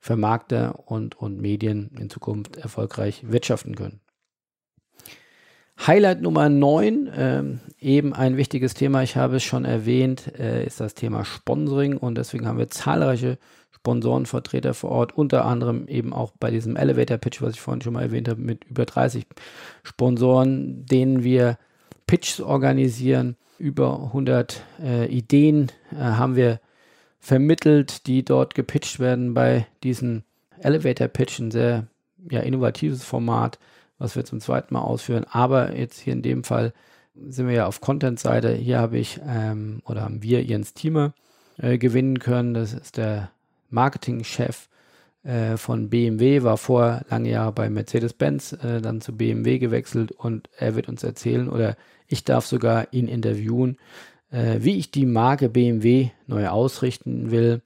Vermarkter 0.05 0.87
und, 0.87 1.15
und 1.15 1.41
Medien 1.41 1.89
in 1.99 2.11
Zukunft 2.11 2.57
erfolgreich 2.57 3.23
wirtschaften 3.27 3.73
können. 3.73 4.01
Highlight 5.79 6.21
Nummer 6.21 6.47
9, 6.47 7.09
ähm, 7.17 7.59
eben 7.79 8.13
ein 8.13 8.37
wichtiges 8.37 8.75
Thema, 8.75 9.01
ich 9.01 9.15
habe 9.15 9.37
es 9.37 9.43
schon 9.43 9.65
erwähnt, 9.65 10.31
äh, 10.37 10.63
ist 10.63 10.79
das 10.79 10.93
Thema 10.93 11.25
Sponsoring 11.25 11.97
und 11.97 12.19
deswegen 12.19 12.45
haben 12.45 12.59
wir 12.59 12.69
zahlreiche 12.69 13.39
Sponsorenvertreter 13.71 14.75
vor 14.75 14.91
Ort, 14.91 15.17
unter 15.17 15.43
anderem 15.43 15.87
eben 15.87 16.13
auch 16.13 16.33
bei 16.39 16.51
diesem 16.51 16.75
Elevator 16.75 17.17
Pitch, 17.17 17.41
was 17.41 17.55
ich 17.55 17.61
vorhin 17.61 17.81
schon 17.81 17.93
mal 17.93 18.03
erwähnt 18.03 18.29
habe, 18.29 18.39
mit 18.39 18.63
über 18.65 18.85
30 18.85 19.25
Sponsoren, 19.81 20.85
denen 20.85 21.23
wir 21.23 21.57
Pitches 22.05 22.41
organisieren 22.41 23.37
über 23.57 24.03
100 24.03 24.61
äh, 24.83 25.07
Ideen 25.07 25.71
äh, 25.91 25.95
haben 25.95 26.35
wir 26.35 26.59
vermittelt, 27.25 28.05
die 28.05 28.23
dort 28.23 28.53
gepitcht 28.53 28.99
werden 28.99 29.33
bei 29.33 29.65
diesem 29.83 30.21
Elevator 30.59 31.07
Pitch, 31.07 31.39
ein 31.39 31.49
sehr 31.49 31.87
ja, 32.29 32.41
innovatives 32.41 33.03
Format, 33.03 33.57
was 33.97 34.15
wir 34.15 34.25
zum 34.25 34.39
zweiten 34.39 34.75
Mal 34.75 34.81
ausführen. 34.81 35.25
Aber 35.31 35.75
jetzt 35.75 35.99
hier 35.99 36.13
in 36.13 36.21
dem 36.21 36.43
Fall 36.43 36.71
sind 37.15 37.47
wir 37.47 37.55
ja 37.55 37.65
auf 37.65 37.81
Content-Seite. 37.81 38.53
Hier 38.53 38.77
habe 38.77 38.99
ich 38.99 39.19
ähm, 39.27 39.81
oder 39.85 40.03
haben 40.03 40.21
wir 40.21 40.43
Jens 40.43 40.75
Thieme 40.75 41.13
äh, 41.57 41.79
gewinnen 41.79 42.19
können. 42.19 42.53
Das 42.53 42.73
ist 42.73 42.97
der 42.97 43.31
Marketingchef 43.71 44.69
äh, 45.23 45.57
von 45.57 45.89
BMW, 45.89 46.43
war 46.43 46.57
vor 46.57 47.01
lange 47.09 47.31
Jahre 47.31 47.53
bei 47.53 47.71
Mercedes-Benz, 47.71 48.53
äh, 48.53 48.81
dann 48.81 49.01
zu 49.01 49.17
BMW 49.17 49.57
gewechselt 49.57 50.11
und 50.11 50.47
er 50.57 50.75
wird 50.75 50.89
uns 50.89 51.03
erzählen 51.03 51.49
oder 51.49 51.75
ich 52.07 52.23
darf 52.23 52.45
sogar 52.45 52.93
ihn 52.93 53.07
interviewen, 53.07 53.77
äh, 54.35 54.63
wie 54.63 54.77
ich 54.77 54.91
die 54.91 55.05
Marke 55.05 55.47
BMW 55.47 56.09
neu 56.27 56.49
ausrichten 56.49 57.31
will. 57.31 57.61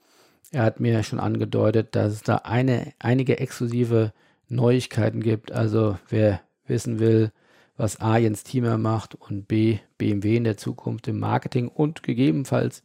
Er 0.51 0.63
hat 0.63 0.79
mir 0.79 1.01
schon 1.03 1.19
angedeutet, 1.19 1.95
dass 1.95 2.13
es 2.13 2.23
da 2.23 2.37
eine, 2.37 2.93
einige 2.99 3.39
exklusive 3.39 4.13
Neuigkeiten 4.47 5.21
gibt. 5.21 5.51
Also 5.51 5.97
wer 6.09 6.41
wissen 6.67 6.99
will, 6.99 7.31
was 7.75 7.99
A 7.99 8.17
Jens 8.17 8.43
Thiemer 8.43 8.77
macht 8.77 9.15
und 9.15 9.47
B 9.47 9.79
BMW 9.97 10.37
in 10.37 10.43
der 10.43 10.57
Zukunft 10.57 11.07
im 11.07 11.19
Marketing 11.19 11.69
und 11.69 12.03
gegebenenfalls 12.03 12.83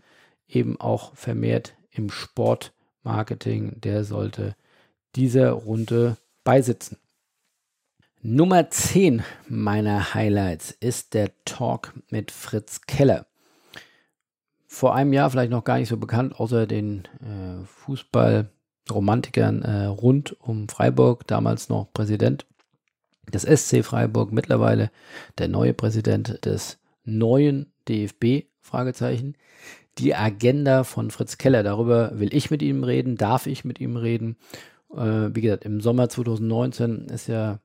eben 0.48 0.80
auch 0.80 1.14
vermehrt 1.14 1.74
im 1.90 2.10
Sportmarketing, 2.10 3.80
der 3.80 4.04
sollte 4.04 4.56
dieser 5.14 5.50
Runde 5.50 6.16
beisitzen. 6.42 6.96
Nummer 8.22 8.70
10 8.70 9.22
meiner 9.48 10.14
Highlights 10.14 10.70
ist 10.70 11.12
der 11.12 11.30
Talk 11.44 11.92
mit 12.08 12.30
Fritz 12.30 12.80
Keller. 12.82 13.26
Vor 14.74 14.96
einem 14.96 15.12
Jahr 15.12 15.30
vielleicht 15.30 15.52
noch 15.52 15.62
gar 15.62 15.78
nicht 15.78 15.88
so 15.88 15.96
bekannt, 15.96 16.34
außer 16.40 16.66
den 16.66 17.04
äh, 17.20 17.64
Fußballromantikern 17.64 19.62
äh, 19.62 19.84
rund 19.84 20.36
um 20.40 20.68
Freiburg, 20.68 21.28
damals 21.28 21.68
noch 21.68 21.92
Präsident 21.94 22.44
des 23.32 23.42
SC 23.42 23.84
Freiburg, 23.84 24.32
mittlerweile 24.32 24.90
der 25.38 25.46
neue 25.46 25.74
Präsident 25.74 26.44
des 26.44 26.80
neuen 27.04 27.72
DFB, 27.88 28.48
Fragezeichen. 28.62 29.36
Die 29.98 30.16
Agenda 30.16 30.82
von 30.82 31.12
Fritz 31.12 31.38
Keller, 31.38 31.62
darüber 31.62 32.18
will 32.18 32.34
ich 32.34 32.50
mit 32.50 32.60
ihm 32.60 32.82
reden, 32.82 33.16
darf 33.16 33.46
ich 33.46 33.64
mit 33.64 33.80
ihm 33.80 33.96
reden. 33.96 34.36
Äh, 34.92 35.32
wie 35.36 35.40
gesagt, 35.40 35.64
im 35.64 35.80
Sommer 35.80 36.08
2019 36.08 37.06
ist 37.10 37.28
ja 37.28 37.60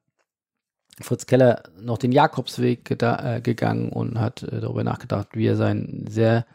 Fritz 1.01 1.25
Keller 1.25 1.63
noch 1.81 1.97
den 1.97 2.11
Jakobsweg 2.11 3.01
äh, 3.01 3.41
gegangen 3.41 3.89
und 3.89 4.19
hat 4.19 4.43
äh, 4.43 4.61
darüber 4.61 4.83
nachgedacht, 4.83 5.29
wie 5.33 5.47
er 5.47 5.55
seinen 5.55 6.05
sehr 6.07 6.45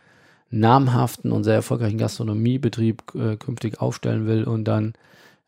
namhaften 0.58 1.32
und 1.32 1.44
sehr 1.44 1.54
erfolgreichen 1.54 1.98
Gastronomiebetrieb 1.98 3.02
äh, 3.14 3.36
künftig 3.36 3.80
aufstellen 3.80 4.26
will. 4.26 4.44
Und 4.44 4.64
dann, 4.64 4.94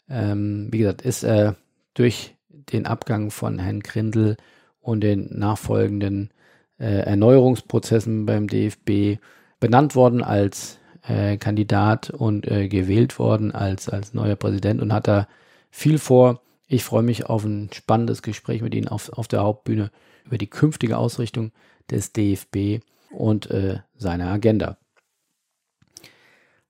ähm, 0.09 0.69
wie 0.71 0.79
gesagt, 0.79 1.03
ist 1.03 1.23
er 1.23 1.57
durch 1.95 2.35
den 2.51 2.87
Abgang 2.87 3.31
von 3.31 3.59
Herrn 3.59 3.81
Grindel 3.81 4.37
und 4.81 5.01
den 5.01 5.39
nachfolgenden 5.39 6.31
äh, 6.79 7.01
Erneuerungsprozessen 7.01 8.27
beim 8.27 8.49
DFB 8.49 9.21
benannt 9.61 9.95
worden 9.95 10.23
als 10.23 10.79
äh, 11.07 11.37
Kandidat 11.37 12.11
und 12.11 12.47
äh, 12.51 12.69
gewählt 12.69 13.19
worden 13.19 13.53
als, 13.53 13.89
als 13.89 14.15
neuer 14.15 14.37
Präsident 14.37 14.83
und 14.83 14.93
hat 14.93 15.09
da 15.09 15.29
viel 15.71 15.99
vor 15.99 16.41
ich 16.69 16.83
freue 16.83 17.03
mich 17.03 17.27
auf 17.27 17.45
ein 17.45 17.71
spannendes 17.73 18.23
Gespräch 18.23 18.63
mit 18.63 18.75
Ihnen 18.75 18.89
auf, 18.89 19.13
auf 19.13 19.29
der 19.29 19.43
Hauptbühne 19.43 19.91
über 20.25 20.39
die 20.39 20.51
künftige 20.51 20.99
Ausrichtung 20.99 21.53
des 21.91 22.13
DFB 22.13 22.81
und 23.11 23.51
äh, 23.51 23.79
seine 23.97 24.27
Agenda. 24.27 24.77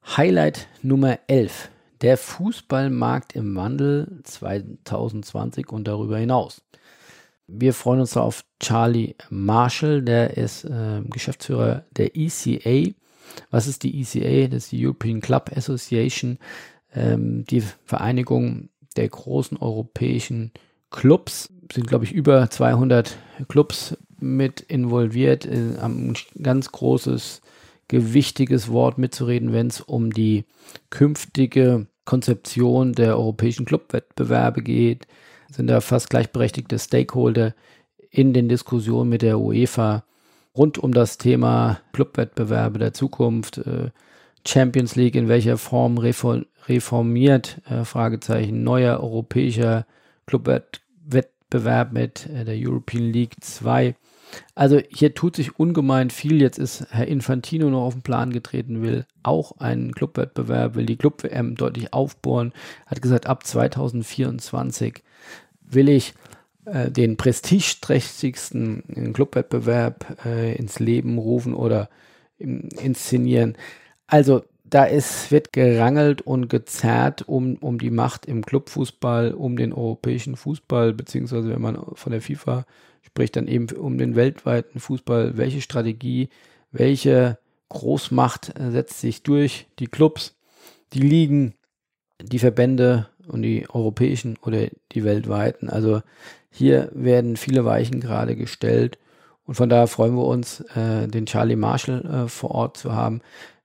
Highlight 0.07 0.69
Nummer 0.83 1.19
11. 1.27 1.69
Der 2.01 2.16
Fußballmarkt 2.16 3.35
im 3.35 3.57
Wandel 3.57 4.21
2020 4.23 5.71
und 5.71 5.88
darüber 5.88 6.16
hinaus. 6.16 6.62
Wir 7.49 7.75
freuen 7.75 8.01
uns 8.01 8.16
auf 8.16 8.45
Charlie 8.61 9.14
Marshall, 9.31 10.03
der 10.03 10.37
ist 10.37 10.64
äh, 10.64 11.03
Geschäftsführer 11.05 11.85
der 11.97 12.16
ECA. 12.16 12.92
Was 13.51 13.66
ist 13.66 13.83
die 13.83 14.01
ECA? 14.01 14.49
Das 14.49 14.64
ist 14.64 14.73
die 14.73 14.87
European 14.87 15.21
Club 15.21 15.51
Association, 15.55 16.38
ähm, 16.95 17.45
die 17.45 17.62
Vereinigung 17.85 18.69
der 18.97 19.09
großen 19.09 19.59
europäischen 19.59 20.53
Clubs. 20.90 21.53
Sind, 21.73 21.88
glaube 21.88 22.05
ich, 22.05 22.12
über 22.12 22.49
200 22.49 23.16
Clubs 23.49 23.97
mit 24.19 24.61
involviert, 24.61 25.47
äh, 25.47 25.79
haben 25.81 26.12
ein 26.12 26.42
ganz 26.42 26.73
großes, 26.73 27.42
gewichtiges 27.88 28.68
Wort 28.70 28.99
mitzureden, 28.99 29.53
wenn 29.53 29.68
es 29.68 29.81
um 29.81 30.12
die 30.12 30.44
künftige 30.90 31.87
Konzeption 32.05 32.92
der 32.92 33.18
europäischen 33.18 33.66
Clubwettbewerbe 33.66 34.62
geht. 34.62 35.07
Sind 35.51 35.68
da 35.68 35.81
fast 35.81 36.11
gleichberechtigte 36.11 36.79
Stakeholder 36.79 37.55
in 38.11 38.33
den 38.33 38.49
Diskussionen 38.49 39.11
mit 39.11 39.22
der 39.22 39.38
UEFA 39.38 40.05
rund 40.57 40.79
um 40.79 40.92
das 40.92 41.18
Thema 41.18 41.81
Clubwettbewerbe 41.92 42.79
der 42.79 42.94
Zukunft, 42.94 43.59
äh, 43.59 43.90
Champions 44.46 44.96
League 44.96 45.16
in 45.16 45.29
welcher 45.29 45.59
Form 45.59 45.99
reformiert, 45.99 47.61
äh, 47.68 47.85
Fragezeichen, 47.85 48.62
neuer 48.62 49.01
europäischer 49.01 49.87
Clubwettbewerb 50.27 51.92
mit 51.92 52.27
äh, 52.27 52.44
der 52.44 52.57
European 52.57 53.12
League 53.12 53.35
2. 53.40 53.94
Also 54.55 54.81
hier 54.89 55.15
tut 55.15 55.37
sich 55.37 55.59
ungemein 55.59 56.11
viel. 56.11 56.41
Jetzt 56.41 56.59
ist 56.59 56.87
Herr 56.91 57.09
Infantino 57.09 57.71
noch 57.71 57.85
auf 57.85 57.95
den 57.95 58.03
Plan 58.03 58.33
getreten, 58.33 58.83
will 58.83 59.07
auch 59.23 59.59
einen 59.59 59.93
Clubwettbewerb, 59.95 60.75
will 60.75 60.87
die 60.87 60.97
Club-WM 60.97 61.55
deutlich 61.57 61.93
aufbohren, 61.93 62.53
hat 62.87 63.03
gesagt, 63.03 63.27
ab 63.27 63.47
2024 63.47 65.03
will 65.62 65.89
ich 65.89 66.15
äh, 66.65 66.91
den 66.91 67.17
prestigeträchtigsten 67.17 69.12
Clubwettbewerb 69.12 70.25
äh, 70.25 70.55
ins 70.55 70.79
Leben 70.79 71.19
rufen 71.19 71.55
oder 71.55 71.89
inszenieren. 72.39 73.57
Also 74.07 74.45
da 74.69 74.85
ist, 74.85 75.31
wird 75.31 75.53
gerangelt 75.53 76.23
und 76.23 76.49
gezerrt 76.49 77.23
um, 77.29 77.57
um 77.57 77.79
die 77.79 77.91
Macht 77.91 78.27
im 78.27 78.45
Clubfußball, 78.45 79.33
um 79.33 79.57
den 79.57 79.73
europäischen 79.73 80.37
Fußball, 80.37 80.93
beziehungsweise 80.93 81.51
wenn 81.51 81.62
man 81.62 81.79
von 81.95 82.12
der 82.12 82.21
FIFA 82.21 82.67
spricht, 83.07 83.37
dann 83.37 83.49
eben 83.49 83.69
um 83.77 83.99
den 83.99 84.16
weltweiten 84.16 84.81
Fußball. 84.81 85.37
Welche 85.37 85.61
Strategie, 85.61 86.29
welche 86.73 87.38
Großmacht 87.69 88.53
setzt 88.59 89.01
sich 89.01 89.23
durch? 89.23 89.66
Die 89.79 89.87
Clubs, 89.87 90.37
die 90.92 91.01
Ligen, 91.01 91.55
die 92.23 92.38
Verbände 92.38 93.09
und 93.27 93.42
die 93.42 93.69
europäischen 93.69 94.37
oder 94.42 94.69
die 94.92 95.05
weltweiten. 95.05 95.69
Also 95.69 96.03
hier 96.51 96.90
werden 96.95 97.37
viele 97.37 97.64
Weichen 97.64 98.01
gerade 98.01 98.37
gestellt 98.37 98.99
und 99.45 99.55
von 99.55 99.69
daher 99.69 99.87
freuen 99.87 100.16
wir 100.16 100.25
uns, 100.25 100.61
äh, 100.75 101.07
den 101.07 101.27
Charlie 101.27 101.57
Marshall 101.57 102.05
äh, 102.05 102.29
vor 102.29 102.51
Ort 102.51 102.77
zu 102.77 102.92
haben, 102.92 103.21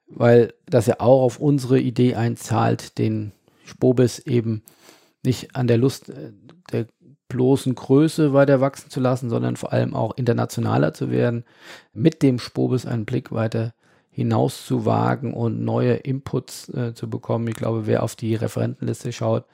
weil 0.08 0.54
das 0.68 0.86
ja 0.86 1.00
auch 1.00 1.24
auf 1.24 1.40
unsere 1.40 1.80
Idee 1.80 2.16
einzahlt, 2.16 2.98
den 2.98 3.32
Spobis 3.66 4.20
eben 4.20 4.64
nicht 5.24 5.56
an 5.56 5.68
der 5.68 5.78
Lust 5.78 6.10
äh, 6.10 6.32
der 6.72 6.88
bloßen 7.32 7.76
Größe 7.76 8.34
weiter 8.34 8.60
wachsen 8.60 8.90
zu 8.90 9.00
lassen, 9.00 9.30
sondern 9.30 9.56
vor 9.56 9.72
allem 9.72 9.96
auch 9.96 10.18
internationaler 10.18 10.94
zu 10.94 11.10
werden, 11.10 11.46
mit 11.94 12.22
dem 12.22 12.40
Spobis 12.40 12.86
einen 12.86 13.06
Blick 13.06 13.32
weiter 13.32 13.74
hinaus 14.12 14.66
zu 14.66 14.86
wagen 14.86 15.34
und 15.34 15.64
neue 15.64 15.94
Inputs 15.94 16.68
äh, 16.70 16.94
zu 16.94 17.10
bekommen. 17.10 17.48
Ich 17.48 17.56
glaube, 17.56 17.88
wer 17.88 18.04
auf 18.04 18.18
die 18.18 18.36
Referentenliste 18.36 19.14
schaut, 19.14 19.46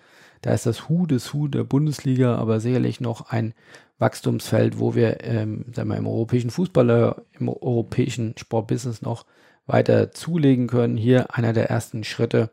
da 0.42 0.54
ist 0.54 0.66
das 0.66 0.90
Hu 0.90 1.06
des 1.06 1.34
Hu 1.34 1.48
der 1.48 1.64
Bundesliga, 1.64 2.36
aber 2.36 2.60
sicherlich 2.60 3.00
noch 3.00 3.30
ein 3.30 3.54
Wachstumsfeld, 4.00 4.80
wo 4.80 4.96
wir 4.96 5.24
ähm, 5.24 5.66
sagen 5.74 5.90
wir, 5.90 5.98
im 5.98 6.08
europäischen 6.08 6.50
Fußballer, 6.50 7.22
im 7.40 7.50
europäischen 7.50 8.34
Sportbusiness 8.38 9.04
noch 9.04 9.26
weiter 9.68 10.12
zulegen 10.12 10.68
können. 10.68 10.98
Hier 10.98 11.36
einer 11.36 11.54
der 11.54 11.70
ersten 11.70 12.04
Schritte 12.04 12.50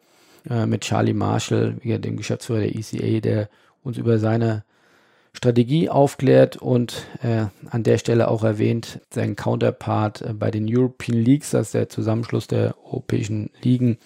äh, 0.49 0.67
mit 0.67 0.83
Charlie 0.83 1.15
Marshall, 1.15 1.77
dem 1.83 2.17
Geschäftsführer 2.17 2.61
der 2.61 2.77
ECA, 2.77 3.21
der 3.21 3.49
uns 3.83 3.97
über 3.97 4.19
seine 4.19 4.65
Strategie 5.37 5.91
aufklärt 5.91 6.57
und 6.57 7.07
äh, 7.23 7.47
an 7.69 7.83
der 7.83 7.99
Stelle 7.99 8.29
auch 8.29 8.45
erwähnt, 8.45 9.01
sein 9.11 9.35
Counterpart 9.35 10.23
äh, 10.23 10.33
bei 10.33 10.51
den 10.51 10.67
European 10.69 11.19
Leagues, 11.19 11.51
das 11.51 11.67
ist 11.67 11.75
der 11.75 11.89
Zusammenschluss 11.89 12.47
der 12.47 12.77
europäischen 12.85 13.51
Ligen, 13.61 13.99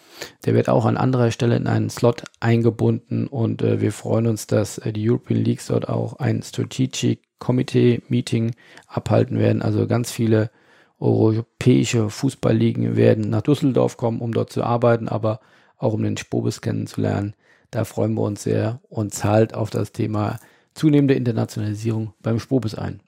der 0.47 0.55
wird 0.55 0.69
auch 0.71 0.87
an 0.87 0.97
anderer 0.97 1.31
Stelle 1.31 1.57
in 1.57 1.67
einen 1.67 1.91
Slot 1.91 2.25
eingebunden 2.41 3.27
und 3.27 3.63
äh, 3.63 3.81
wir 3.81 3.93
freuen 3.93 4.27
uns, 4.27 4.47
dass 4.47 4.79
äh, 4.79 4.93
die 4.93 5.09
European 5.09 5.45
Leagues 5.45 5.67
dort 5.67 5.89
auch 5.89 6.19
ein 6.19 6.43
Strategic 6.43 7.21
Committee 7.39 8.03
Meeting 8.09 8.55
abhalten 8.89 9.39
werden. 9.39 9.63
Also 9.63 9.87
ganz 9.87 10.11
viele 10.11 10.51
europäische 10.99 12.11
Fußballligen 12.11 12.97
werden 12.97 13.31
nach 13.31 13.43
Düsseldorf 13.43 13.97
kommen, 13.97 14.21
um 14.21 14.33
dort 14.33 14.51
zu 14.51 14.65
arbeiten, 14.65 15.09
aber 15.09 15.41
auch 15.77 15.93
um 15.93 16.03
den 16.03 16.17
Spobis 16.17 16.61
kennenzulernen. 16.61 17.35
Da 17.71 17.85
freuen 17.85 18.15
wir 18.15 18.23
uns 18.23 18.43
sehr 18.43 18.81
und 18.89 19.15
zahlt 19.15 19.55
auf 19.55 19.71
das 19.71 19.93
Thema 19.93 20.41
zunehmende 20.79 21.15
Internationalisierung 21.15 22.15
beim 22.23 22.39
Spobis 22.39 22.75
ein. 22.75 23.01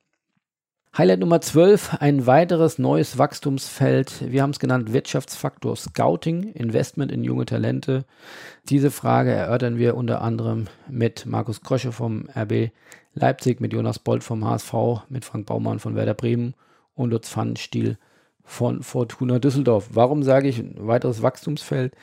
Highlight 0.98 1.20
Nummer 1.20 1.40
12, 1.40 1.98
ein 2.00 2.26
weiteres 2.26 2.80
neues 2.80 3.16
Wachstumsfeld. 3.16 4.32
Wir 4.32 4.42
haben 4.42 4.50
es 4.50 4.58
genannt 4.58 4.92
Wirtschaftsfaktor 4.92 5.76
Scouting, 5.76 6.52
Investment 6.52 7.12
in 7.12 7.22
junge 7.22 7.46
Talente. 7.46 8.04
Diese 8.68 8.90
Frage 8.90 9.30
erörtern 9.30 9.78
wir 9.78 9.96
unter 9.96 10.20
anderem 10.20 10.66
mit 10.88 11.26
Markus 11.26 11.60
Krösche 11.60 11.92
vom 11.92 12.28
RB 12.36 12.72
Leipzig, 13.14 13.60
mit 13.60 13.72
Jonas 13.72 14.00
Bolt 14.00 14.24
vom 14.24 14.44
HSV, 14.44 14.74
mit 15.08 15.24
Frank 15.24 15.46
Baumann 15.46 15.78
von 15.78 15.94
Werder 15.94 16.14
Bremen 16.14 16.54
und 16.94 17.10
Lutz 17.10 17.28
Pfannenstiel 17.28 17.96
von 18.42 18.82
Fortuna 18.82 19.38
Düsseldorf. 19.38 19.90
Warum 19.92 20.24
sage 20.24 20.48
ich 20.48 20.58
ein 20.58 20.74
weiteres 20.76 21.22
Wachstumsfeld? 21.22 21.94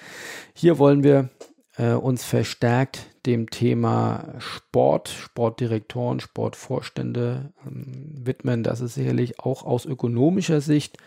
Hier 0.53 0.80
wollen 0.80 1.03
wir 1.03 1.30
äh, 1.77 1.93
uns 1.93 2.23
verstärkt 2.25 3.05
dem 3.25 3.49
Thema 3.49 4.35
Sport, 4.39 5.09
Sportdirektoren, 5.09 6.19
Sportvorstände 6.19 7.53
ähm, 7.65 8.25
widmen. 8.25 8.63
Das 8.63 8.81
ist 8.81 8.95
sicherlich 8.95 9.39
auch 9.39 9.63
aus 9.63 9.85
ökonomischer 9.85 10.61
Sicht 10.61 10.97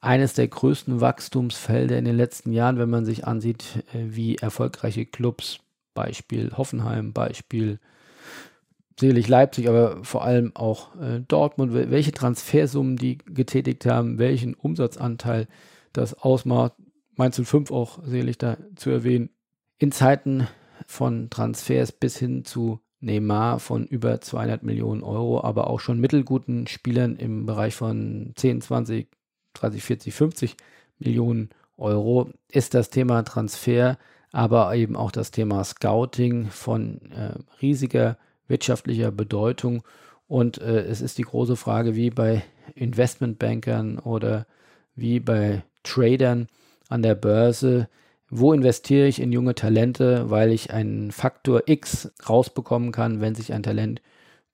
eines 0.00 0.34
der 0.34 0.48
größten 0.48 1.00
Wachstumsfelder 1.00 1.98
in 1.98 2.04
den 2.04 2.16
letzten 2.16 2.52
Jahren, 2.52 2.78
wenn 2.78 2.90
man 2.90 3.04
sich 3.04 3.26
ansieht, 3.26 3.84
äh, 3.92 4.04
wie 4.08 4.36
erfolgreiche 4.36 5.06
Clubs, 5.06 5.60
Beispiel 5.94 6.52
Hoffenheim, 6.56 7.12
Beispiel 7.12 7.78
sicherlich 8.98 9.28
Leipzig, 9.28 9.68
aber 9.68 10.04
vor 10.04 10.24
allem 10.24 10.54
auch 10.54 10.96
äh, 11.00 11.20
Dortmund, 11.20 11.72
welche 11.72 12.12
Transfersummen 12.12 12.96
die 12.96 13.18
getätigt 13.18 13.86
haben, 13.86 14.18
welchen 14.18 14.54
Umsatzanteil 14.54 15.46
das 15.92 16.14
ausmacht. 16.14 16.72
Mainz 17.14 17.40
05 17.40 17.70
auch 17.70 18.00
sicherlich 18.04 18.38
da 18.38 18.56
zu 18.76 18.90
erwähnen, 18.90 19.30
in 19.78 19.92
Zeiten 19.92 20.48
von 20.86 21.30
Transfers 21.30 21.92
bis 21.92 22.18
hin 22.18 22.44
zu 22.44 22.80
Neymar 23.00 23.60
von 23.60 23.86
über 23.86 24.20
200 24.20 24.62
Millionen 24.62 25.02
Euro, 25.02 25.42
aber 25.42 25.68
auch 25.68 25.80
schon 25.80 26.00
mittelguten 26.00 26.66
Spielern 26.66 27.16
im 27.16 27.46
Bereich 27.46 27.74
von 27.74 28.32
10, 28.34 28.60
20, 28.60 29.08
30, 29.54 29.82
40, 29.82 30.14
50 30.14 30.56
Millionen 30.98 31.50
Euro 31.76 32.30
ist 32.48 32.74
das 32.74 32.90
Thema 32.90 33.22
Transfer, 33.22 33.98
aber 34.32 34.74
eben 34.74 34.96
auch 34.96 35.12
das 35.12 35.30
Thema 35.30 35.62
Scouting 35.62 36.46
von 36.46 37.00
äh, 37.12 37.34
riesiger 37.62 38.18
wirtschaftlicher 38.48 39.12
Bedeutung. 39.12 39.84
Und 40.26 40.58
äh, 40.58 40.80
es 40.82 41.00
ist 41.00 41.18
die 41.18 41.22
große 41.22 41.56
Frage, 41.56 41.94
wie 41.94 42.10
bei 42.10 42.42
Investmentbankern 42.74 43.98
oder 43.98 44.46
wie 44.96 45.20
bei 45.20 45.62
Tradern 45.84 46.48
an 46.88 47.02
der 47.02 47.14
Börse, 47.14 47.88
wo 48.30 48.52
investiere 48.52 49.06
ich 49.06 49.20
in 49.20 49.32
junge 49.32 49.54
Talente, 49.54 50.30
weil 50.30 50.52
ich 50.52 50.72
einen 50.72 51.12
Faktor 51.12 51.62
X 51.66 52.12
rausbekommen 52.28 52.92
kann, 52.92 53.20
wenn 53.20 53.34
sich 53.34 53.52
ein 53.52 53.62
Talent 53.62 54.02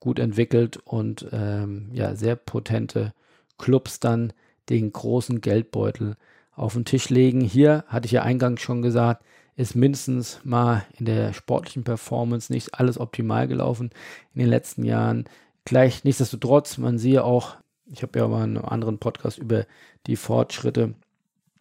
gut 0.01 0.19
entwickelt 0.19 0.79
und 0.85 1.27
ähm, 1.33 1.89
ja, 1.93 2.15
sehr 2.15 2.37
potente 2.37 3.13
Clubs 3.59 4.01
dann 4.01 4.33
den 4.69 4.93
großen 4.93 5.41
Geldbeutel 5.41 6.17
auf 6.53 6.75
den 6.75 6.85
Tisch 6.85 7.11
legen. 7.11 7.41
Hier 7.41 7.85
hatte 7.89 8.07
ich 8.07 8.13
ja 8.13 8.23
eingangs 8.23 8.61
schon 8.61 8.83
gesagt, 8.83 9.25
ist 9.57 9.75
mindestens 9.75 10.41
mal 10.45 10.85
in 10.99 11.07
der 11.07 11.33
sportlichen 11.33 11.85
Performance 11.85 12.53
nicht 12.53 12.75
alles 12.75 12.99
optimal 12.99 13.47
gelaufen 13.49 13.91
in 14.35 14.41
den 14.41 14.49
letzten 14.49 14.85
Jahren. 14.85 15.25
Gleich 15.65 16.05
nichtsdestotrotz, 16.05 16.79
man 16.79 16.99
sehe 16.99 17.25
auch, 17.25 17.57
ich 17.87 18.03
habe 18.03 18.19
ja 18.19 18.29
mal 18.29 18.43
einen 18.43 18.59
anderen 18.59 18.99
Podcast 18.99 19.39
über 19.39 19.67
die 20.07 20.17
Fortschritte 20.17 20.95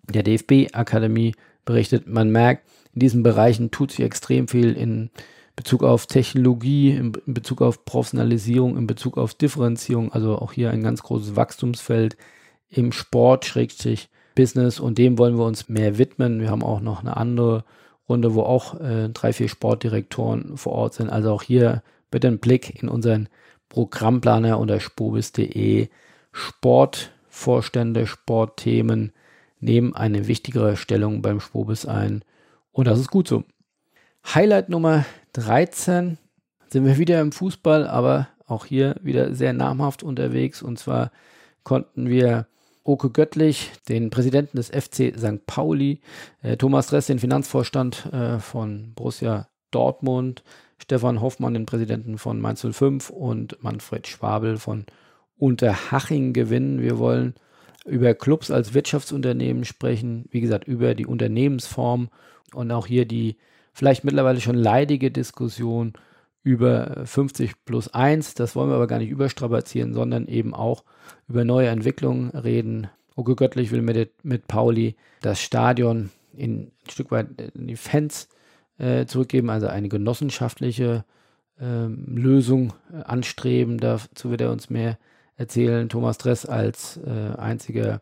der 0.09 0.23
DFB-Akademie 0.23 1.35
berichtet. 1.65 2.07
Man 2.07 2.31
merkt, 2.31 2.67
in 2.93 2.99
diesen 2.99 3.23
Bereichen 3.23 3.71
tut 3.71 3.91
sich 3.91 4.01
extrem 4.01 4.47
viel 4.47 4.73
in 4.73 5.09
Bezug 5.55 5.83
auf 5.83 6.07
Technologie, 6.07 6.91
in, 6.91 7.11
Bezug 7.11 7.61
auf 7.61 7.85
Professionalisierung, 7.85 8.77
in 8.77 8.87
Bezug 8.87 9.17
auf 9.17 9.33
Differenzierung. 9.33 10.11
Also 10.11 10.37
auch 10.37 10.51
hier 10.51 10.71
ein 10.71 10.83
ganz 10.83 11.03
großes 11.03 11.35
Wachstumsfeld 11.35 12.17
im 12.69 12.91
Sport, 12.91 13.45
Schrägstrich 13.45 14.09
Business 14.35 14.79
und 14.79 14.97
dem 14.97 15.19
wollen 15.19 15.37
wir 15.37 15.45
uns 15.45 15.69
mehr 15.69 15.99
widmen. 15.99 16.41
Wir 16.41 16.49
haben 16.49 16.63
auch 16.63 16.81
noch 16.81 17.01
eine 17.01 17.17
andere 17.17 17.65
Runde, 18.09 18.33
wo 18.33 18.41
auch 18.41 18.79
äh, 18.79 19.09
drei, 19.09 19.31
vier 19.31 19.47
Sportdirektoren 19.47 20.57
vor 20.57 20.73
Ort 20.73 20.95
sind. 20.95 21.09
Also 21.09 21.31
auch 21.31 21.43
hier 21.43 21.83
bitte 22.09 22.27
einen 22.27 22.39
Blick 22.39 22.81
in 22.81 22.89
unseren 22.89 23.29
Programmplaner 23.69 24.59
unter 24.59 24.79
spobis.de. 24.79 25.89
Sportvorstände, 26.31 28.07
Sportthemen 28.07 29.13
nehmen 29.63 29.95
eine 29.95 30.27
wichtigere 30.27 30.77
Stellung 30.77 31.21
beim 31.21 31.39
Spobis 31.39 31.85
ein. 31.85 32.23
Und 32.71 32.87
das 32.87 32.99
ist 32.99 33.09
gut 33.09 33.27
so. 33.27 33.43
Highlight 34.33 34.69
Nummer 34.69 35.05
13 35.33 36.17
sind 36.69 36.85
wir 36.85 36.97
wieder 36.97 37.21
im 37.21 37.31
Fußball, 37.31 37.87
aber 37.87 38.27
auch 38.45 38.65
hier 38.65 38.95
wieder 39.01 39.33
sehr 39.33 39.53
namhaft 39.53 40.03
unterwegs. 40.03 40.61
Und 40.61 40.79
zwar 40.79 41.11
konnten 41.63 42.09
wir 42.09 42.47
Oke 42.85 43.09
Göttlich, 43.09 43.71
den 43.87 44.09
Präsidenten 44.09 44.57
des 44.57 44.67
FC 44.67 45.13
St. 45.17 45.45
Pauli, 45.45 46.01
äh, 46.41 46.57
Thomas 46.57 46.87
Dress, 46.87 47.07
den 47.07 47.19
Finanzvorstand 47.19 48.07
äh, 48.11 48.39
von 48.39 48.91
Borussia 48.93 49.47
Dortmund, 49.71 50.43
Stefan 50.79 51.21
Hoffmann, 51.21 51.53
den 51.53 51.65
Präsidenten 51.65 52.17
von 52.17 52.41
Mainz 52.41 52.65
05 52.69 53.09
und 53.09 53.63
Manfred 53.63 54.05
Schwabel 54.07 54.57
von 54.57 54.85
Unterhaching 55.37 56.33
gewinnen. 56.33 56.81
Wir 56.81 56.99
wollen 56.99 57.35
über 57.85 58.13
Clubs 58.13 58.51
als 58.51 58.73
Wirtschaftsunternehmen 58.73 59.65
sprechen, 59.65 60.25
wie 60.31 60.41
gesagt, 60.41 60.67
über 60.67 60.95
die 60.95 61.05
Unternehmensform 61.05 62.09
und 62.53 62.71
auch 62.71 62.87
hier 62.87 63.05
die 63.05 63.37
vielleicht 63.73 64.03
mittlerweile 64.03 64.39
schon 64.39 64.55
leidige 64.55 65.11
Diskussion 65.11 65.93
über 66.43 67.03
50 67.05 67.65
plus 67.65 67.93
1. 67.93 68.35
Das 68.35 68.55
wollen 68.55 68.69
wir 68.69 68.75
aber 68.75 68.87
gar 68.87 68.99
nicht 68.99 69.09
überstrapazieren, 69.09 69.93
sondern 69.93 70.27
eben 70.27 70.53
auch 70.53 70.83
über 71.27 71.45
neue 71.45 71.69
Entwicklungen 71.69 72.29
reden. 72.31 72.87
Oke 73.15 73.35
Göttlich 73.35 73.71
will 73.71 73.81
mit, 73.81 74.11
mit 74.23 74.47
Pauli 74.47 74.95
das 75.21 75.41
Stadion 75.41 76.09
in, 76.35 76.71
ein 76.85 76.89
Stück 76.89 77.11
weit 77.11 77.27
in 77.55 77.67
die 77.67 77.75
Fans 77.75 78.27
äh, 78.77 79.05
zurückgeben, 79.05 79.49
also 79.49 79.67
eine 79.67 79.89
genossenschaftliche 79.89 81.05
äh, 81.59 81.85
Lösung 81.87 82.73
anstreben. 82.91 83.77
Dazu 83.77 84.29
wird 84.29 84.41
er 84.41 84.51
uns 84.51 84.69
mehr 84.69 84.97
erzählen. 85.35 85.89
Thomas 85.89 86.17
Dress 86.17 86.45
als 86.45 86.97
äh, 86.97 87.35
einziger 87.37 88.01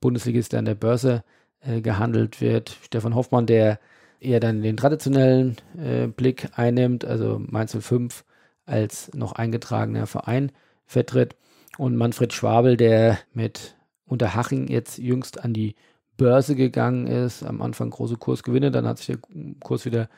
Bundesligist, 0.00 0.52
der 0.52 0.60
an 0.60 0.64
der 0.64 0.74
Börse 0.74 1.24
äh, 1.60 1.80
gehandelt 1.80 2.40
wird. 2.40 2.76
Stefan 2.82 3.14
Hoffmann, 3.14 3.46
der 3.46 3.78
eher 4.20 4.40
dann 4.40 4.62
den 4.62 4.76
traditionellen 4.76 5.56
äh, 5.78 6.06
Blick 6.06 6.48
einnimmt, 6.56 7.04
also 7.04 7.40
Mainz 7.44 7.76
05 7.78 8.24
als 8.66 9.12
noch 9.14 9.32
eingetragener 9.32 10.06
Verein 10.06 10.52
vertritt. 10.86 11.36
Und 11.78 11.96
Manfred 11.96 12.32
Schwabel, 12.32 12.76
der 12.76 13.18
mit 13.32 13.76
Unterhaching 14.04 14.68
jetzt 14.68 14.98
jüngst 14.98 15.42
an 15.42 15.52
die 15.52 15.74
Börse 16.16 16.54
gegangen 16.54 17.06
ist, 17.06 17.42
am 17.42 17.62
Anfang 17.62 17.90
große 17.90 18.16
Kursgewinne, 18.16 18.70
dann 18.70 18.86
hat 18.86 18.98
sich 18.98 19.06
der 19.06 19.18
Kurs 19.60 19.86
wieder 19.86 20.08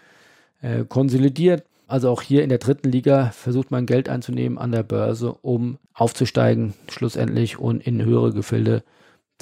äh, 0.61 0.85
konsolidiert. 0.85 1.65
Also 1.93 2.09
auch 2.09 2.23
hier 2.23 2.43
in 2.43 2.49
der 2.49 2.57
dritten 2.57 2.91
Liga 2.91 3.33
versucht 3.33 3.71
man 3.71 3.85
Geld 3.85 4.09
einzunehmen 4.09 4.57
an 4.57 4.73
der 4.73 4.83
Börse, 4.83 5.35
um 5.43 5.77
aufzusteigen 5.93 6.73
schlussendlich 6.89 7.59
und 7.59 7.87
in 7.87 8.03
höhere 8.03 8.33
Gefilde 8.33 8.83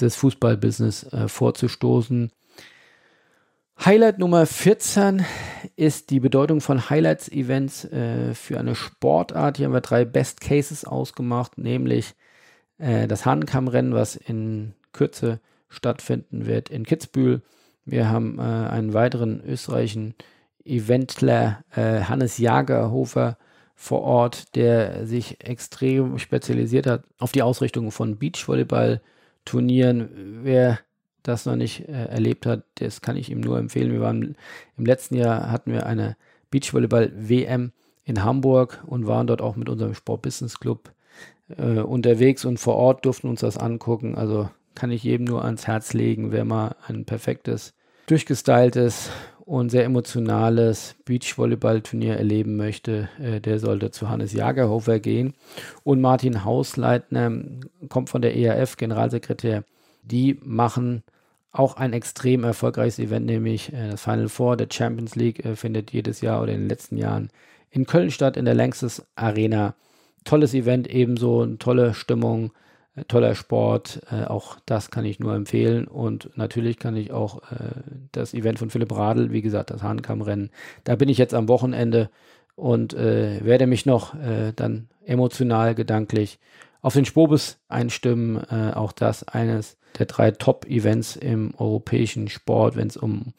des 0.01 0.17
Fußballbusiness 0.17 1.13
äh, 1.13 1.29
vorzustoßen. 1.29 2.29
Highlight 3.85 4.19
Nummer 4.19 4.45
14 4.45 5.23
ist 5.77 6.09
die 6.09 6.19
Bedeutung 6.19 6.59
von 6.59 6.89
Highlights-Events 6.89 7.85
äh, 7.85 8.33
für 8.33 8.59
eine 8.59 8.75
Sportart. 8.75 9.55
Hier 9.55 9.67
haben 9.67 9.73
wir 9.73 9.79
drei 9.79 10.03
Best 10.03 10.41
Cases 10.41 10.83
ausgemacht, 10.83 11.57
nämlich 11.57 12.15
äh, 12.79 13.07
das 13.07 13.25
Hahnenkammrennen, 13.25 13.93
was 13.93 14.17
in 14.17 14.73
Kürze 14.91 15.39
stattfinden 15.69 16.47
wird 16.47 16.67
in 16.67 16.83
Kitzbühel. 16.83 17.43
Wir 17.85 18.09
haben 18.09 18.39
äh, 18.39 18.41
einen 18.41 18.93
weiteren 18.93 19.41
österreichischen 19.41 20.15
Eventler, 20.65 21.63
äh, 21.75 22.01
Hannes 22.01 22.37
Jagerhofer, 22.37 23.37
vor 23.81 24.03
Ort, 24.03 24.55
der 24.55 25.07
sich 25.07 25.43
extrem 25.43 26.19
spezialisiert 26.19 26.85
hat 26.85 27.03
auf 27.17 27.31
die 27.31 27.41
Ausrichtung 27.41 27.89
von 27.89 28.19
Beachvolleyball-Turnieren. 28.19 30.43
Wer 30.43 30.77
das 31.23 31.47
noch 31.47 31.55
nicht 31.55 31.89
äh, 31.89 32.05
erlebt 32.05 32.45
hat, 32.45 32.61
das 32.75 33.01
kann 33.01 33.17
ich 33.17 33.31
ihm 33.31 33.39
nur 33.39 33.57
empfehlen. 33.57 33.91
Wir 33.91 34.01
waren 34.01 34.35
im 34.77 34.85
letzten 34.85 35.15
Jahr 35.15 35.51
hatten 35.51 35.71
wir 35.71 35.87
eine 35.87 36.15
Beachvolleyball-WM 36.51 37.71
in 38.03 38.23
Hamburg 38.23 38.83
und 38.85 39.07
waren 39.07 39.25
dort 39.25 39.41
auch 39.41 39.55
mit 39.55 39.67
unserem 39.67 39.95
Sport 39.95 40.21
Business 40.21 40.59
Club 40.59 40.91
äh, 41.57 41.79
unterwegs 41.79 42.45
und 42.45 42.59
vor 42.59 42.75
Ort 42.75 43.03
durften 43.05 43.29
uns 43.29 43.39
das 43.39 43.57
angucken. 43.57 44.13
Also 44.13 44.47
kann 44.75 44.91
ich 44.91 45.03
jedem 45.03 45.25
nur 45.25 45.43
ans 45.43 45.65
Herz 45.65 45.93
legen, 45.93 46.31
wer 46.31 46.45
mal 46.45 46.75
ein 46.87 47.05
perfektes, 47.05 47.73
durchgestyltes 48.05 49.09
und 49.51 49.69
sehr 49.69 49.83
emotionales 49.83 50.95
Beachvolleyball-Turnier 51.03 52.15
erleben 52.15 52.55
möchte, 52.55 53.09
äh, 53.19 53.41
der 53.41 53.59
sollte 53.59 53.91
zu 53.91 54.07
Hannes 54.07 54.31
Jagerhofer 54.31 54.99
gehen. 54.99 55.33
Und 55.83 55.99
Martin 55.99 56.45
Hausleitner 56.45 57.33
kommt 57.89 58.09
von 58.09 58.21
der 58.21 58.37
ERF, 58.37 58.77
Generalsekretär. 58.77 59.65
Die 60.03 60.39
machen 60.41 61.03
auch 61.51 61.75
ein 61.75 61.91
extrem 61.91 62.45
erfolgreiches 62.45 62.99
Event, 62.99 63.25
nämlich 63.25 63.73
äh, 63.73 63.89
das 63.89 64.01
Final 64.03 64.29
Four 64.29 64.55
der 64.55 64.69
Champions 64.71 65.17
League 65.17 65.43
äh, 65.43 65.57
findet 65.57 65.91
jedes 65.91 66.21
Jahr 66.21 66.41
oder 66.41 66.53
in 66.53 66.61
den 66.61 66.69
letzten 66.69 66.95
Jahren 66.95 67.29
in 67.71 67.85
Köln 67.85 68.09
statt, 68.09 68.37
in 68.37 68.45
der 68.45 68.55
Längstes 68.55 69.05
Arena. 69.15 69.75
Tolles 70.23 70.53
Event, 70.53 70.89
ebenso 70.89 71.41
eine 71.41 71.57
tolle 71.57 71.93
Stimmung, 71.93 72.53
toller 73.07 73.35
Sport, 73.35 74.01
äh, 74.11 74.25
auch 74.25 74.57
das 74.65 74.91
kann 74.91 75.05
ich 75.05 75.19
nur 75.19 75.33
empfehlen. 75.33 75.87
Und 75.87 76.29
natürlich 76.35 76.77
kann 76.77 76.95
ich 76.95 77.11
auch 77.11 77.41
äh, 77.51 77.81
das 78.11 78.33
Event 78.33 78.59
von 78.59 78.69
Philipp 78.69 78.95
Radl, 78.95 79.31
wie 79.31 79.41
gesagt, 79.41 79.69
das 79.69 79.81
Hahnkammrennen, 79.81 80.49
da 80.83 80.95
bin 80.95 81.09
ich 81.09 81.17
jetzt 81.17 81.33
am 81.33 81.47
Wochenende 81.47 82.09
und 82.55 82.93
äh, 82.93 83.43
werde 83.43 83.65
mich 83.65 83.85
noch 83.85 84.13
äh, 84.15 84.51
dann 84.55 84.89
emotional, 85.05 85.73
gedanklich 85.73 86.39
auf 86.81 86.93
den 86.93 87.05
Spobis 87.05 87.59
einstimmen. 87.69 88.43
Äh, 88.51 88.73
auch 88.73 88.91
das 88.91 89.27
eines 89.27 89.77
der 89.97 90.05
drei 90.05 90.31
Top-Events 90.31 91.15
im 91.15 91.53
europäischen 91.57 92.27
Sport, 92.27 92.75
wenn 92.75 92.87
es 92.87 92.97
um 92.97 93.33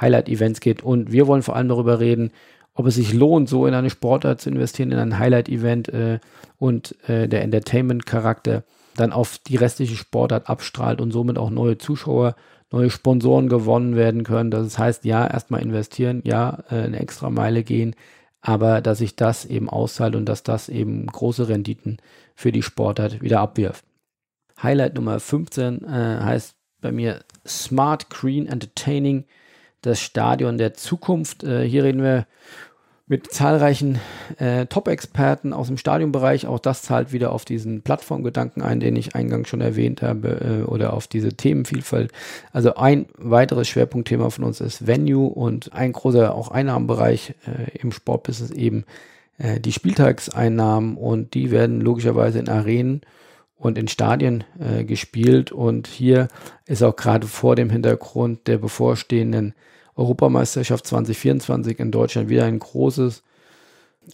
Highlight-Events 0.00 0.60
geht. 0.60 0.82
Und 0.82 1.12
wir 1.12 1.26
wollen 1.26 1.42
vor 1.42 1.56
allem 1.56 1.68
darüber 1.68 2.00
reden, 2.00 2.32
ob 2.74 2.86
es 2.86 2.96
sich 2.96 3.14
lohnt, 3.14 3.48
so 3.48 3.66
in 3.66 3.74
eine 3.74 3.88
Sportart 3.88 4.40
zu 4.40 4.50
investieren, 4.50 4.92
in 4.92 4.98
ein 4.98 5.18
Highlight-Event 5.18 5.90
und 6.58 6.94
der 7.08 7.42
Entertainment-Charakter 7.42 8.64
dann 8.96 9.12
auf 9.12 9.38
die 9.38 9.56
restliche 9.56 9.96
Sportart 9.96 10.48
abstrahlt 10.48 11.00
und 11.00 11.10
somit 11.10 11.38
auch 11.38 11.50
neue 11.50 11.78
Zuschauer, 11.78 12.34
neue 12.72 12.90
Sponsoren 12.90 13.48
gewonnen 13.48 13.96
werden 13.96 14.24
können. 14.24 14.50
Das 14.50 14.78
heißt, 14.78 15.04
ja, 15.04 15.26
erstmal 15.26 15.62
investieren, 15.62 16.22
ja, 16.24 16.64
äh, 16.70 16.82
eine 16.82 16.98
extra 16.98 17.30
Meile 17.30 17.62
gehen, 17.62 17.94
aber 18.40 18.80
dass 18.80 18.98
sich 18.98 19.16
das 19.16 19.44
eben 19.44 19.68
auszahlt 19.68 20.16
und 20.16 20.26
dass 20.26 20.42
das 20.42 20.68
eben 20.68 21.06
große 21.06 21.48
Renditen 21.48 21.98
für 22.34 22.52
die 22.52 22.62
Sportart 22.62 23.22
wieder 23.22 23.40
abwirft. 23.40 23.84
Highlight 24.62 24.94
Nummer 24.94 25.20
15 25.20 25.84
äh, 25.84 25.88
heißt 25.88 26.56
bei 26.80 26.92
mir 26.92 27.20
Smart 27.46 28.10
Green 28.10 28.46
Entertaining, 28.46 29.24
das 29.82 30.00
Stadion 30.00 30.58
der 30.58 30.74
Zukunft. 30.74 31.44
Äh, 31.44 31.68
hier 31.68 31.84
reden 31.84 32.02
wir 32.02 32.26
mit 33.08 33.32
zahlreichen 33.32 34.00
äh, 34.38 34.66
Top-Experten 34.66 35.52
aus 35.52 35.68
dem 35.68 35.78
Stadionbereich. 35.78 36.46
Auch 36.46 36.58
das 36.58 36.82
zahlt 36.82 37.12
wieder 37.12 37.32
auf 37.32 37.44
diesen 37.44 37.82
Plattformgedanken 37.82 38.62
ein, 38.62 38.80
den 38.80 38.96
ich 38.96 39.14
eingangs 39.14 39.48
schon 39.48 39.60
erwähnt 39.60 40.02
habe, 40.02 40.62
äh, 40.64 40.64
oder 40.64 40.92
auf 40.92 41.06
diese 41.06 41.34
Themenvielfalt. 41.34 42.10
Also 42.52 42.74
ein 42.74 43.06
weiteres 43.16 43.68
Schwerpunktthema 43.68 44.30
von 44.30 44.44
uns 44.44 44.60
ist 44.60 44.88
Venue 44.88 45.28
und 45.28 45.72
ein 45.72 45.92
großer 45.92 46.34
auch 46.34 46.50
Einnahmenbereich 46.50 47.34
äh, 47.46 47.78
im 47.78 47.92
Sportbusiness 47.92 48.50
eben 48.50 48.84
äh, 49.38 49.60
die 49.60 49.72
Spieltagseinnahmen 49.72 50.96
und 50.96 51.34
die 51.34 51.52
werden 51.52 51.80
logischerweise 51.80 52.40
in 52.40 52.48
Arenen 52.48 53.02
und 53.56 53.78
in 53.78 53.86
Stadien 53.86 54.42
äh, 54.58 54.82
gespielt 54.82 55.52
und 55.52 55.86
hier 55.86 56.26
ist 56.66 56.82
auch 56.82 56.96
gerade 56.96 57.28
vor 57.28 57.54
dem 57.54 57.70
Hintergrund 57.70 58.48
der 58.48 58.58
bevorstehenden 58.58 59.54
Europameisterschaft 59.96 60.86
2024 60.86 61.80
in 61.80 61.90
Deutschland 61.90 62.28
wieder 62.28 62.44
ein 62.44 62.58
großes, 62.58 63.22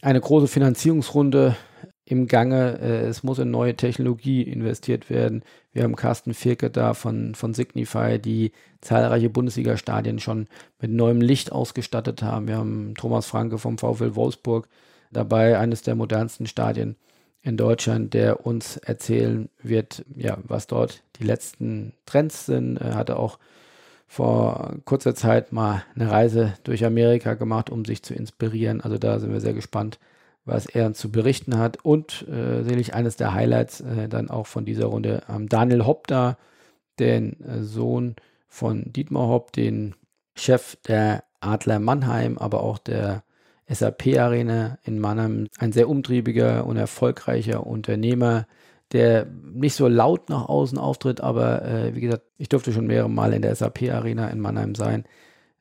eine 0.01 0.21
große 0.21 0.49
Finanzierungsrunde 0.49 1.57
im 2.05 2.27
Gange. 2.27 2.79
Äh, 2.81 3.07
es 3.07 3.23
muss 3.23 3.39
in 3.39 3.51
neue 3.51 3.77
Technologie 3.77 4.43
investiert 4.43 5.11
werden. 5.11 5.43
Wir 5.73 5.83
haben 5.83 5.97
Carsten 5.97 6.35
Firke 6.35 6.71
da 6.71 6.95
von, 6.95 7.35
von 7.35 7.55
Signify, 7.55 8.19
die 8.19 8.53
zahlreiche 8.81 9.31
Bundesliga-Stadien 9.31 10.21
schon 10.21 10.47
mit 10.81 10.91
neuem 10.91 11.21
Licht 11.21 11.53
ausgestattet 11.53 12.23
haben. 12.23 12.49
Wir 12.49 12.57
haben 12.57 12.95
Thomas 12.97 13.27
Franke 13.27 13.59
vom 13.59 13.79
VfL 13.79 14.15
Wolfsburg 14.15 14.69
dabei, 15.11 15.59
eines 15.59 15.83
der 15.83 15.95
modernsten 15.95 16.47
Stadien 16.47 16.97
in 17.43 17.57
Deutschland, 17.57 18.15
der 18.15 18.47
uns 18.47 18.77
erzählen 18.77 19.49
wird, 19.63 20.05
ja, 20.15 20.39
was 20.45 20.69
dort 20.69 21.03
die 21.19 21.25
letzten 21.25 21.93
Trends 22.07 22.47
sind. 22.47 22.77
Er 22.77 22.95
hatte 22.95 23.17
auch 23.17 23.39
vor 24.13 24.75
kurzer 24.85 25.15
Zeit 25.15 25.53
mal 25.53 25.85
eine 25.97 26.11
Reise 26.11 26.53
durch 26.65 26.85
Amerika 26.85 27.33
gemacht, 27.33 27.71
um 27.71 27.87
sich 27.87 28.03
zu 28.03 28.13
inspirieren. 28.13 28.83
Also 28.83 28.99
da 28.99 29.19
sind 29.19 29.33
wir 29.33 29.41
sehr 29.41 29.55
gespannt, 29.55 29.99
was 30.45 30.67
er 30.67 30.93
zu 30.93 31.11
berichten 31.11 31.57
hat. 31.57 31.83
Und 31.83 32.29
äh, 32.29 32.63
sicherlich 32.63 32.93
eines 32.93 33.17
der 33.17 33.33
Highlights 33.33 33.81
äh, 33.81 34.11
dann 34.11 34.29
auch 34.29 34.47
von 34.47 34.67
dieser 34.67 34.85
Runde 34.85 35.23
ähm, 35.31 35.49
Daniel 35.49 35.87
Hopp 35.87 36.09
da, 36.09 36.37
den 36.99 37.41
äh, 37.41 37.63
Sohn 37.63 38.17
von 38.49 38.93
Dietmar 38.93 39.29
Hopp, 39.29 39.53
den 39.53 39.95
Chef 40.37 40.77
der 40.87 41.25
Adler 41.41 41.79
Mannheim, 41.79 42.37
aber 42.37 42.63
auch 42.63 42.77
der 42.77 43.23
SAP 43.67 44.19
Arena 44.19 44.77
in 44.85 44.99
Mannheim. 44.99 45.49
Ein 45.59 45.73
sehr 45.73 45.89
umtriebiger 45.89 46.67
und 46.67 46.77
erfolgreicher 46.77 47.67
Unternehmer, 47.67 48.47
der 48.93 49.27
nicht 49.55 49.75
so 49.75 49.89
laut 49.89 50.29
nach 50.29 50.49
außen 50.49 50.79
auftritt, 50.79 51.21
aber 51.21 51.65
äh, 51.65 51.95
wie 51.95 52.01
gesagt, 52.01 52.25
ich 52.39 52.49
durfte 52.49 52.73
schon 52.73 52.87
mehrere 52.87 53.11
Mal 53.11 53.33
in 53.33 53.43
der 53.43 53.55
SAP 53.55 53.91
Arena 53.91 54.29
in 54.29 54.41
Mannheim 54.41 54.75
sein. 54.75 55.05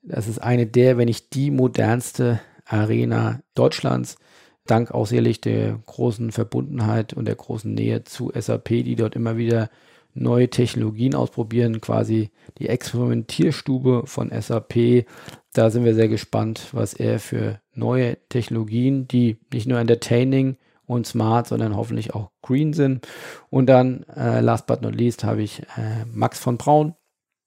Das 0.03 0.27
ist 0.27 0.39
eine 0.39 0.67
der, 0.67 0.97
wenn 0.97 1.05
nicht 1.05 1.33
die 1.33 1.51
modernste 1.51 2.39
Arena 2.65 3.41
Deutschlands, 3.55 4.17
dank 4.65 4.91
auch 4.91 5.05
sicherlich 5.05 5.41
der 5.41 5.79
großen 5.85 6.31
Verbundenheit 6.31 7.13
und 7.13 7.25
der 7.25 7.35
großen 7.35 7.73
Nähe 7.73 8.03
zu 8.03 8.31
SAP, 8.33 8.69
die 8.69 8.95
dort 8.95 9.15
immer 9.15 9.37
wieder 9.37 9.69
neue 10.13 10.49
Technologien 10.49 11.15
ausprobieren, 11.15 11.81
quasi 11.81 12.31
die 12.57 12.67
Experimentierstube 12.67 14.03
von 14.05 14.29
SAP. 14.29 15.05
Da 15.53 15.69
sind 15.69 15.85
wir 15.85 15.95
sehr 15.95 16.09
gespannt, 16.09 16.67
was 16.71 16.93
er 16.93 17.19
für 17.19 17.59
neue 17.73 18.17
Technologien, 18.29 19.07
die 19.07 19.37
nicht 19.53 19.67
nur 19.67 19.79
entertaining 19.79 20.57
und 20.91 21.07
smart, 21.07 21.47
sondern 21.47 21.75
hoffentlich 21.75 22.13
auch 22.13 22.31
green 22.41 22.73
sind. 22.73 23.07
Und 23.49 23.67
dann, 23.67 24.03
äh, 24.15 24.41
last 24.41 24.67
but 24.67 24.81
not 24.81 24.95
least, 24.95 25.23
habe 25.23 25.41
ich 25.41 25.61
äh, 25.77 26.05
Max 26.13 26.39
von 26.39 26.57
Braun, 26.57 26.95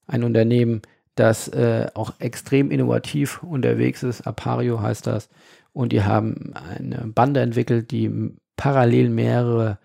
ein 0.07 0.25
Unternehmen, 0.25 0.83
das 1.15 1.49
äh, 1.49 1.89
auch 1.95 2.15
extrem 2.19 2.71
innovativ 2.71 3.43
unterwegs 3.43 4.03
ist. 4.03 4.27
Apario 4.27 4.81
heißt 4.81 5.07
das. 5.07 5.29
Und 5.73 5.93
die 5.93 6.03
haben 6.03 6.55
eine 6.55 7.07
Bande 7.07 7.41
entwickelt, 7.41 7.91
die 7.91 8.35
parallel 8.57 9.11
mehrere 9.11 9.79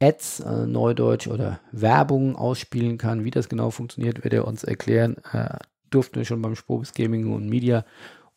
Ads, 0.00 0.42
also 0.42 0.66
Neudeutsch 0.66 1.26
oder 1.26 1.60
Werbung 1.72 2.36
ausspielen 2.36 2.98
kann. 2.98 3.24
Wie 3.24 3.30
das 3.30 3.48
genau 3.48 3.70
funktioniert, 3.70 4.22
wird 4.22 4.34
er 4.34 4.46
uns 4.46 4.64
erklären. 4.64 5.16
Äh, 5.32 5.56
durften 5.90 6.16
wir 6.16 6.24
schon 6.24 6.42
beim 6.42 6.56
Spobis 6.56 6.92
Gaming 6.92 7.32
und 7.32 7.48
Media 7.48 7.84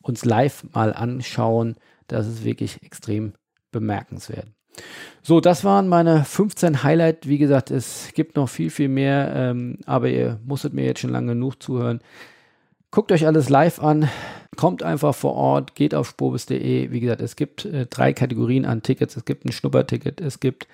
uns 0.02 0.26
live 0.26 0.64
mal 0.74 0.94
anschauen. 0.94 1.76
Das 2.08 2.28
ist 2.28 2.44
wirklich 2.44 2.82
extrem 2.84 3.34
bemerkenswert. 3.72 4.48
So, 5.24 5.40
das 5.40 5.64
waren 5.64 5.88
meine 5.88 6.26
15 6.26 6.84
Highlights. 6.84 7.28
Wie 7.28 7.38
gesagt, 7.38 7.70
es 7.70 8.10
gibt 8.14 8.36
noch 8.36 8.50
viel, 8.50 8.70
viel 8.70 8.90
mehr, 8.90 9.32
ähm, 9.36 9.78
aber 9.86 10.10
ihr 10.10 10.40
musstet 10.46 10.74
mir 10.74 10.86
jetzt 10.86 11.00
schon 11.00 11.12
lange 11.12 11.34
genug 11.34 11.62
zuhören. 11.62 12.00
Guckt 12.92 13.14
euch 13.14 13.26
alles 13.26 13.48
live 13.48 13.80
an. 13.80 14.10
Kommt 14.58 14.84
einfach 14.84 15.16
vor 15.16 15.34
Ort, 15.34 15.76
geht 15.76 15.96
auf 15.96 16.10
spobis.de. 16.10 16.92
Wie 16.92 17.00
gesagt, 17.00 17.22
es 17.22 17.38
gibt 17.38 17.64
äh, 17.64 17.86
drei 17.86 18.12
Kategorien 18.12 18.66
an 18.66 18.84
Tickets. 18.84 19.16
Es 19.16 19.24
gibt 19.24 19.46
ein 19.46 19.54
Schnupperticket, 19.54 20.20
es 20.20 20.42
gibt 20.42 20.68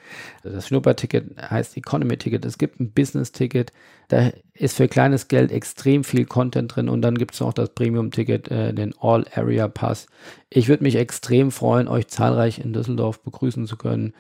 also 0.43 0.55
das 0.55 0.67
Schnupperticket 0.67 1.39
heißt 1.39 1.77
Economy-Ticket, 1.77 2.43
es 2.43 2.57
gibt 2.57 2.79
ein 2.79 2.91
Business-Ticket. 2.91 3.71
Da 4.07 4.31
ist 4.55 4.77
für 4.77 4.87
kleines 4.87 5.27
Geld 5.27 5.51
extrem 5.51 6.03
viel 6.03 6.25
Content 6.25 6.75
drin 6.75 6.89
und 6.89 7.03
dann 7.03 7.19
gibt 7.19 7.35
es 7.35 7.39
noch 7.39 7.53
das 7.53 7.69
Premium-Ticket, 7.69 8.49
äh, 8.49 8.73
den 8.73 8.95
All-Area-Pass. 8.99 10.07
Ich 10.49 10.69
würde 10.69 10.83
mich 10.83 10.95
extrem 10.95 11.51
freuen, 11.51 11.87
euch 11.87 12.07
zahlreich 12.07 12.57
in 12.57 12.73
Düsseldorf 12.73 13.21
begrüßen 13.21 13.67
zu 13.67 13.77
können. 13.77 14.15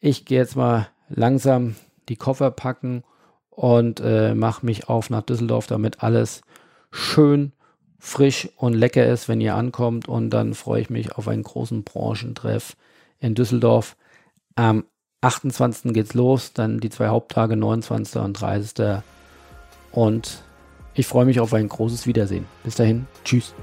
Ich 0.00 0.24
gehe 0.24 0.38
jetzt 0.38 0.56
mal 0.56 0.88
langsam 1.08 1.76
die 2.08 2.16
Koffer 2.16 2.50
packen 2.50 3.04
und 3.50 4.00
äh, 4.00 4.34
mache 4.34 4.66
mich 4.66 4.88
auf 4.88 5.08
nach 5.08 5.22
Düsseldorf, 5.22 5.68
damit 5.68 6.02
alles 6.02 6.42
schön 6.90 7.52
frisch 7.98 8.48
und 8.56 8.74
lecker 8.74 9.06
ist, 9.06 9.28
wenn 9.28 9.40
ihr 9.40 9.54
ankommt. 9.54 10.08
Und 10.08 10.30
dann 10.30 10.54
freue 10.54 10.80
ich 10.80 10.90
mich 10.90 11.12
auf 11.12 11.28
einen 11.28 11.42
großen 11.42 11.84
Branchentreff 11.84 12.76
in 13.20 13.34
Düsseldorf. 13.34 13.96
Am 14.54 14.84
28. 15.20 15.92
geht's 15.92 16.14
los, 16.14 16.52
dann 16.52 16.78
die 16.78 16.90
zwei 16.90 17.08
Haupttage, 17.08 17.56
29. 17.56 18.20
und 18.22 18.34
30. 18.34 19.02
Und 19.90 20.42
ich 20.94 21.06
freue 21.06 21.26
mich 21.26 21.40
auf 21.40 21.54
ein 21.54 21.68
großes 21.68 22.06
Wiedersehen. 22.06 22.46
Bis 22.64 22.76
dahin, 22.76 23.06
tschüss. 23.24 23.54